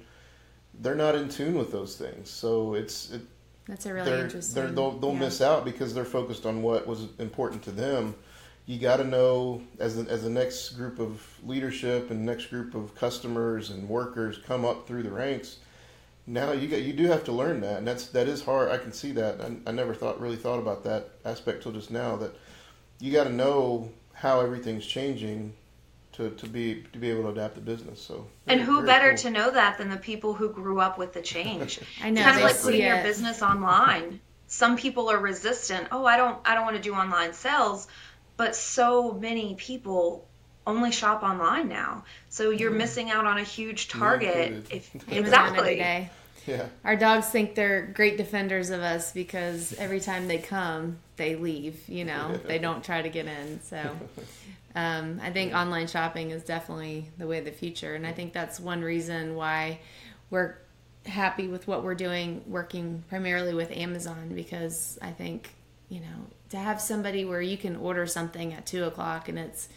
they're 0.79 0.95
not 0.95 1.15
in 1.15 1.27
tune 1.27 1.57
with 1.57 1.71
those 1.71 1.97
things. 1.97 2.29
So 2.29 2.75
it's, 2.75 3.11
it, 3.11 3.21
that's 3.67 3.86
a 3.86 3.93
really 3.93 4.12
interesting. 4.12 4.65
they 4.65 4.71
will 4.71 4.91
they'll 4.91 5.13
yeah. 5.13 5.19
miss 5.19 5.41
out 5.41 5.65
because 5.65 5.93
they're 5.93 6.06
focused 6.06 6.45
on 6.45 6.62
what 6.62 6.88
was 6.88 7.08
important 7.19 7.63
to 7.63 7.71
them. 7.71 8.15
You 8.65 8.80
got 8.80 8.97
to 8.97 9.04
know 9.04 9.62
as 9.80 9.95
the, 9.95 10.10
as 10.10 10.24
the 10.24 10.30
next 10.30 10.69
group 10.69 11.00
of 11.00 11.26
leadership 11.43 12.12
and 12.12 12.26
next 12.26 12.47
group 12.47 12.76
of 12.76 12.95
customers 12.95 13.69
and 13.69 13.89
workers 13.89 14.39
come 14.45 14.65
up 14.65 14.88
through 14.88 15.04
the 15.04 15.12
ranks. 15.12 15.58
Now 16.28 16.52
you 16.52 16.67
got 16.67 16.82
you 16.82 16.93
do 16.93 17.06
have 17.08 17.24
to 17.26 17.32
learn 17.32 17.62
that, 17.62 17.78
and 17.80 17.88
that's 17.88 18.08
that 18.08 18.28
is 18.28 18.43
hard. 18.43 18.69
I 18.69 18.78
can 18.78 18.93
see 18.93 19.12
that. 19.13 19.41
I, 19.41 19.69
I 19.69 19.71
never 19.71 19.93
thought 19.93 20.19
really 20.19 20.36
thought 20.36 20.60
about 20.60 20.84
that 20.84 21.10
aspect 21.26 21.63
till 21.63 21.71
just 21.71 21.91
now. 21.91 22.15
That 22.15 22.36
you 23.00 23.12
got 23.12 23.24
to 23.24 23.34
know 23.34 23.91
how 24.13 24.41
everything's 24.41 24.86
changing 24.86 25.54
to, 26.13 26.30
to 26.32 26.47
be 26.47 26.84
to 26.93 27.00
be 27.00 27.10
able 27.10 27.24
to 27.24 27.30
adapt 27.30 27.56
the 27.56 27.62
business. 27.62 28.02
So 28.02 28.28
and 28.47 28.62
who 28.62 28.86
better 28.86 29.10
cool. 29.10 29.17
to 29.17 29.30
know 29.32 29.52
that 29.52 29.78
than 29.78 29.89
the 29.89 29.97
people 29.97 30.34
who 30.34 30.50
grew 30.50 30.80
up 30.80 30.97
with 30.97 31.13
the 31.13 31.21
change? 31.21 31.80
I 32.04 32.10
know. 32.10 32.24
Kind 32.24 32.38
of 32.38 32.43
like 32.43 32.62
putting 32.62 32.82
your 32.82 33.02
business 33.02 33.41
online. 33.41 34.19
Some 34.47 34.78
people 34.78 35.10
are 35.10 35.17
resistant. 35.17 35.88
Oh, 35.91 36.06
I 36.06 36.17
don't 36.17 36.38
I 36.45 36.56
don't 36.56 36.65
want 36.65 36.78
to 36.78 36.82
do 36.82 36.93
online 36.93 37.34
sales, 37.34 37.88
but 38.38 38.56
so 38.56 39.13
many 39.13 39.56
people 39.56 40.28
only 40.67 40.91
shop 40.91 41.24
online 41.24 41.69
now. 41.69 42.04
So 42.30 42.50
you're 42.50 42.71
mm. 42.71 42.78
missing 42.78 43.10
out 43.10 43.26
on 43.26 43.38
a 43.38 43.43
huge 43.43 43.88
target. 43.88 44.67
If 44.69 44.89
exactly. 45.10 46.10
Yeah. 46.47 46.67
Our 46.84 46.95
dogs 46.95 47.27
think 47.27 47.56
they're 47.56 47.84
great 47.84 48.17
defenders 48.17 48.69
of 48.69 48.82
us 48.82 49.12
because 49.12 49.73
every 49.77 49.99
time 49.99 50.27
they 50.27 50.39
come, 50.39 50.97
they 51.17 51.36
leave. 51.36 51.88
You 51.88 52.06
know, 52.06 52.39
they 52.45 52.60
don't 52.60 52.84
try 52.84 53.01
to 53.01 53.10
get 53.10 53.27
in. 53.27 53.62
So 53.62 53.95
um, 54.75 55.19
I 55.21 55.32
think 55.32 55.54
online 55.54 55.88
shopping 55.88 56.32
is 56.32 56.43
definitely 56.43 57.10
the 57.17 57.27
way 57.27 57.39
of 57.39 57.45
the 57.45 57.51
future, 57.51 57.95
and 57.95 58.06
I 58.06 58.13
think 58.13 58.34
that's 58.34 58.60
one 58.60 58.82
reason 58.82 59.36
why 59.36 59.80
we're 60.30 60.56
happy 61.06 61.47
with 61.47 61.67
what 61.67 61.84
we're 61.84 61.95
doing, 61.95 62.43
working 62.47 63.04
primarily 63.10 63.54
with 63.54 63.71
Amazon, 63.71 64.34
because 64.34 64.97
I 65.01 65.12
think 65.12 65.51
you 65.89 65.99
know 65.99 66.27
to 66.49 66.58
have 66.58 66.82
somebody 66.82 67.25
where 67.25 67.41
you 67.41 67.58
can 67.58 67.75
order 67.75 68.06
something 68.06 68.54
at 68.54 68.65
two 68.65 68.84
o'clock 68.84 69.30
and 69.30 69.39
it's 69.39 69.69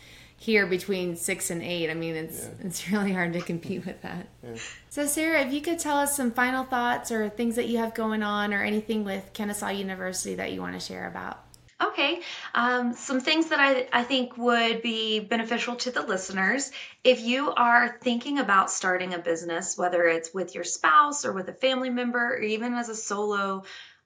here 0.44 0.66
between 0.66 1.16
six 1.16 1.50
and 1.50 1.62
eight. 1.62 1.90
I 1.90 1.94
mean, 1.94 2.14
it's 2.16 2.44
yeah. 2.44 2.66
it's 2.66 2.90
really 2.90 3.12
hard 3.12 3.33
to 3.33 3.40
compete 3.40 3.87
with 3.87 4.02
that. 4.02 4.28
Yeah. 4.42 4.57
So, 4.90 5.07
Sara, 5.07 5.40
if 5.40 5.54
you 5.54 5.62
could 5.62 5.78
tell 5.78 5.96
us 5.96 6.14
some 6.14 6.33
final 6.33 6.64
thoughts 6.64 7.11
or 7.11 7.30
things 7.30 7.57
that 7.57 7.66
you 7.66 7.78
have 7.78 7.94
going 7.94 8.22
on, 8.22 8.52
or 8.52 8.62
anything 8.62 9.04
with 9.04 9.33
Kennesaw 9.33 9.70
University 9.70 10.35
that 10.35 10.52
you 10.52 10.61
want 10.61 10.74
to 10.74 10.80
share 10.80 11.09
about. 11.09 11.40
Okay, 11.83 12.20
um, 12.54 12.92
some 12.92 13.20
things 13.20 13.48
that 13.48 13.59
I, 13.59 13.88
I 13.92 14.04
think 14.04 14.37
would 14.37 14.83
be 14.83 15.18
beneficial 15.18 15.76
to 15.76 15.90
the 15.90 16.02
listeners. 16.02 16.70
If 17.02 17.22
you 17.22 17.52
are 17.52 17.96
thinking 18.00 18.38
about 18.38 18.70
starting 18.70 19.14
a 19.14 19.18
business, 19.18 19.76
whether 19.78 20.04
it's 20.04 20.33
with 20.33 20.54
your 20.54 20.64
spouse 20.64 21.24
or 21.24 21.33
with 21.33 21.48
a 21.48 21.52
family 21.54 21.90
member, 21.90 22.35
or 22.35 22.42
even 22.42 22.74
as 22.74 22.90
a 22.90 22.94
solo 22.94 23.64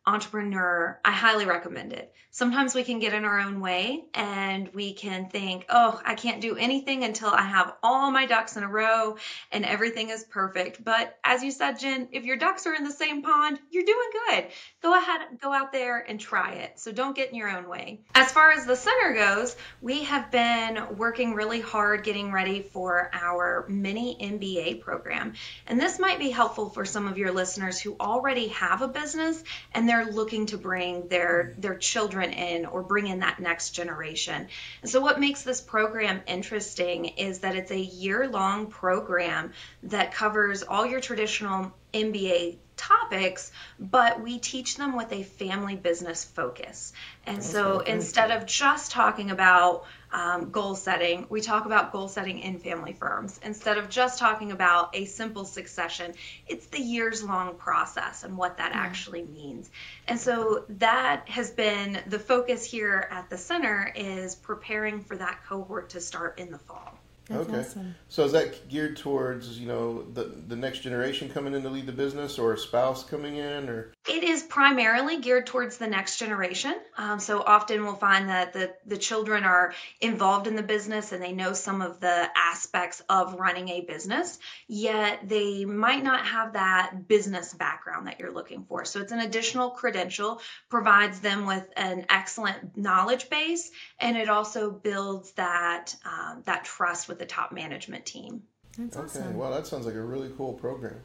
entrepreneur, 0.09 0.99
I 1.05 1.13
highly 1.13 1.45
recommend 1.45 1.93
it. 1.93 2.13
Sometimes 2.31 2.75
we 2.75 2.85
can 2.85 2.99
get 2.99 3.15
in 3.15 3.25
our 3.25 3.41
own 3.41 3.61
way 3.61 4.05
and 4.15 4.73
we 4.73 4.93
can 4.93 5.29
think, 5.29 5.67
oh, 5.69 6.01
I 6.05 6.15
can't 6.15 6.41
do 6.41 6.57
anything 6.57 7.05
until 7.05 7.31
I 7.31 7.43
have 7.43 7.75
all 7.83 8.11
my 8.11 8.27
ducks 8.27 8.57
in 8.57 8.63
a 8.63 8.69
row 8.69 9.17
and 9.51 9.65
everything 9.65 10.11
is 10.11 10.25
perfect. 10.25 10.83
But 10.83 11.19
as 11.25 11.43
you 11.43 11.51
said, 11.51 11.79
Jen, 11.79 12.09
if 12.13 12.25
your 12.25 12.37
ducks 12.37 12.67
are 12.67 12.75
in 12.75 12.85
the 12.85 12.93
same 12.93 13.23
pond, 13.23 13.59
you're 13.71 13.85
doing 13.85 14.09
good. 14.29 14.47
Go 14.83 14.97
ahead, 14.97 15.41
go 15.41 15.53
out 15.53 15.73
there 15.73 15.99
and 15.99 16.21
try 16.21 16.53
it. 16.53 16.79
So 16.79 16.93
don't 16.93 17.17
get 17.17 17.31
in 17.31 17.35
your 17.35 17.51
own 17.51 17.69
way. 17.69 18.01
As 18.15 18.31
far 18.31 18.53
as 18.53 18.67
the 18.67 18.77
center 18.77 19.15
goes, 19.15 19.57
we 19.83 20.05
have 20.05 20.31
been 20.31 20.97
working 20.97 21.35
really 21.35 21.61
hard 21.61 22.05
getting 22.05 22.31
ready 22.33 22.63
for 22.63 23.11
our 23.13 23.67
mini 23.69 24.17
MBA 24.21 24.81
program. 24.81 25.35
And 25.67 25.81
this 25.81 25.99
might 25.99 26.19
be 26.19 26.31
helpful 26.31 26.71
for 26.71 26.85
some 26.85 27.09
of 27.09 27.19
your 27.19 27.33
listeners 27.33 27.81
who 27.81 27.97
already 27.99 28.49
have 28.49 28.81
a 28.83 28.89
business 28.89 29.43
and 29.73 29.89
they're 29.89 29.98
looking 30.05 30.47
to 30.47 30.59
bring 30.59 31.09
their 31.09 31.55
their 31.59 31.77
children 31.77 32.33
in 32.33 32.67
or 32.67 32.83
bring 32.83 33.07
in 33.07 33.21
that 33.21 33.41
next 33.41 33.71
generation. 33.71 34.49
And 34.83 34.91
so 34.91 35.01
what 35.01 35.21
makes 35.21 35.43
this 35.43 35.61
program 35.61 36.21
interesting 36.27 37.07
is 37.07 37.41
that 37.41 37.57
it's 37.57 37.71
a 37.71 37.79
year-long 37.79 38.67
program 38.67 39.53
that 39.85 40.13
covers 40.13 40.63
all 40.63 40.87
your 40.87 41.01
traditional 41.01 41.73
MBA 41.93 42.57
topics, 42.77 43.51
but 43.79 44.23
we 44.23 44.39
teach 44.39 44.77
them 44.77 44.97
with 44.97 45.13
a 45.13 45.23
family 45.23 45.77
business 45.77 46.25
focus. 46.25 46.93
And 47.27 47.43
so 47.43 47.81
instead 47.81 48.31
of 48.31 48.47
just 48.47 48.93
talking 48.93 49.31
about 49.31 49.85
um, 50.13 50.51
goal 50.51 50.75
setting, 50.75 51.27
we 51.29 51.41
talk 51.41 51.67
about 51.67 51.93
goal 51.93 52.09
setting 52.09 52.39
in 52.41 52.59
family 52.59 52.93
firms. 52.93 53.39
Instead 53.43 53.79
of 53.79 53.89
just 53.89 54.19
talking 54.19 54.53
about 54.53 54.95
a 54.95 55.05
simple 55.05 55.45
succession, 55.45 56.15
it's 56.47 56.67
the 56.67 56.81
years 56.81 57.23
long 57.23 57.55
process 57.57 58.25
and 58.25 58.37
what 58.37 58.57
that 58.59 58.73
actually 58.75 59.23
means. 59.23 59.71
And 60.07 60.19
so 60.19 60.65
that 60.71 61.29
has 61.29 61.51
been 61.51 62.01
the 62.07 62.19
focus 62.19 62.65
here 62.65 63.09
at 63.11 63.29
the 63.31 63.39
center 63.39 63.93
is 63.95 64.35
preparing 64.35 65.01
for 65.01 65.17
that 65.17 65.41
cohort 65.47 65.91
to 65.91 66.01
start 66.01 66.39
in 66.39 66.51
the 66.51 66.59
fall. 66.59 66.99
That's 67.29 67.49
okay. 67.49 67.59
awesome. 67.61 67.95
So 68.09 68.25
is 68.25 68.33
that 68.33 68.69
geared 68.69 68.97
towards 68.97 69.59
you 69.59 69.67
know 69.67 70.03
the 70.03 70.25
the 70.25 70.57
next 70.57 70.81
generation 70.81 71.29
coming 71.29 71.55
in 71.55 71.63
to 71.63 71.69
lead 71.69 71.87
the 71.87 71.93
business, 71.93 72.39
or 72.39 72.55
a 72.55 72.59
spouse 72.59 73.05
coming 73.05 73.37
in, 73.37 73.69
or 73.69 73.93
It 74.09 74.25
is 74.25 74.43
primarily 74.43 75.21
geared 75.21 75.47
towards 75.47 75.77
the 75.77 75.87
next 75.87 76.19
generation. 76.19 76.75
Um, 76.97 77.21
so 77.21 77.43
often 77.43 77.85
we'll 77.85 77.95
find 77.95 78.29
that 78.31 78.55
the, 78.55 78.73
the 78.87 78.97
children 78.97 79.45
are 79.45 79.75
involved 80.01 80.47
in 80.47 80.57
the 80.57 80.63
business 80.63 81.13
and 81.13 81.23
they 81.23 81.33
know 81.33 81.53
some 81.53 81.83
of 81.83 82.01
the 82.01 82.29
aspects 82.35 83.03
of 83.09 83.35
running 83.35 83.69
a 83.69 83.83
business, 83.83 84.39
yet 84.67 85.29
they 85.29 85.65
might 85.65 86.03
not 86.03 86.25
have 86.27 86.55
that 86.55 87.07
business 87.07 87.53
background 87.53 88.07
that 88.07 88.21
you're 88.21 88.33
looking 88.33 88.65
for. 88.65 88.85
So 88.85 89.01
it's 89.01 89.13
an 89.13 89.21
additional 89.21 89.71
credential, 89.71 90.41
provides 90.71 91.21
them 91.21 91.47
with 91.47 91.69
an 91.77 92.07
excellent 92.09 92.77
knowledge 92.77 93.29
base, 93.29 93.71
and 94.01 94.17
it 94.17 94.29
also 94.29 94.71
builds 94.71 95.33
that 95.33 95.95
um, 96.05 96.43
that 96.47 96.65
trust 96.65 97.09
with 97.09 97.18
the 97.19 97.27
top 97.27 97.53
management 97.53 98.07
team. 98.07 98.43
That's 98.77 98.97
okay? 98.97 99.05
awesome. 99.07 99.37
Well, 99.37 99.51
that 99.51 99.67
sounds 99.67 99.87
like 99.87 99.95
a 99.95 100.03
really 100.03 100.31
cool 100.37 100.53
program. 100.55 101.01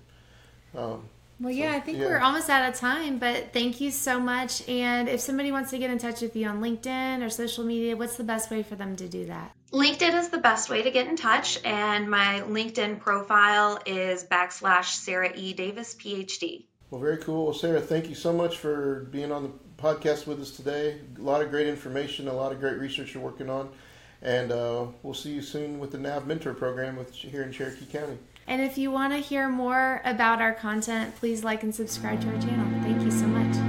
Um, 0.76 1.10
Well, 1.40 1.52
yeah, 1.52 1.74
I 1.74 1.80
think 1.80 1.98
yeah. 1.98 2.06
we're 2.06 2.20
almost 2.20 2.50
out 2.50 2.70
of 2.70 2.80
time, 2.80 3.18
but 3.18 3.52
thank 3.54 3.82
you 3.82 3.90
so 3.92 4.20
much. 4.20 4.68
And 4.70 5.10
if 5.10 5.20
somebody 5.20 5.52
wants 5.52 5.72
to 5.72 5.78
get 5.80 5.90
in 5.90 5.98
touch 5.98 6.22
with 6.22 6.36
you 6.36 6.48
on 6.48 6.62
LinkedIn 6.62 7.26
or 7.26 7.30
social 7.30 7.64
media, 7.64 7.98
what's 7.98 8.16
the 8.18 8.24
best 8.24 8.52
way 8.52 8.62
for 8.64 8.76
them 8.76 8.96
to 8.98 9.08
do 9.08 9.26
that? 9.26 9.52
LinkedIn 9.72 10.14
is 10.20 10.30
the 10.30 10.38
best 10.38 10.70
way 10.70 10.84
to 10.84 10.92
get 10.92 11.08
in 11.08 11.16
touch, 11.16 11.60
and 11.66 12.10
my 12.10 12.42
LinkedIn 12.48 13.00
profile 13.00 13.80
is 13.88 14.24
backslash 14.24 14.94
Sara 14.94 15.32
E. 15.36 15.54
Davis, 15.54 15.96
PhD. 15.96 16.66
well, 16.92 17.02
very 17.02 17.18
cool. 17.18 17.46
Well, 17.46 17.54
Sara, 17.56 17.82
thank 17.82 18.08
you 18.08 18.14
so 18.16 18.32
much 18.32 18.58
for 18.60 19.08
being 19.12 19.32
on 19.32 19.42
the 19.44 19.52
podcast 19.82 20.28
with 20.28 20.40
us 20.40 20.52
today. 20.52 21.00
A 21.18 21.22
lot 21.22 21.42
of 21.42 21.50
great 21.50 21.66
information, 21.68 22.28
a 22.28 22.34
lot 22.34 22.52
of 22.52 22.60
great 22.60 22.78
research 22.78 23.16
you're 23.16 23.24
working 23.24 23.50
on, 23.50 23.70
and 24.24 24.52
uh, 24.52 24.86
we'll 25.04 25.14
see 25.14 25.32
you 25.32 25.42
soon 25.42 25.80
with 25.80 25.92
the 25.92 26.00
NAV 26.00 26.26
Mentor 26.26 26.54
program 26.54 26.96
with 26.96 27.14
here 27.14 27.44
in 27.44 27.52
Cherokee 27.52 27.86
County. 27.86 28.18
And 28.48 28.62
if 28.62 28.78
you 28.78 28.92
want 28.92 29.14
to 29.14 29.20
hear 29.20 29.48
more 29.48 30.02
about 30.04 30.42
our 30.42 30.54
content, 30.54 31.16
please 31.16 31.44
like 31.44 31.64
and 31.64 31.74
subscribe 31.74 32.22
to 32.22 32.28
our 32.28 32.42
channel. 32.42 32.82
Thank 32.82 33.04
you 33.04 33.12
so 33.12 33.28
much. 33.28 33.63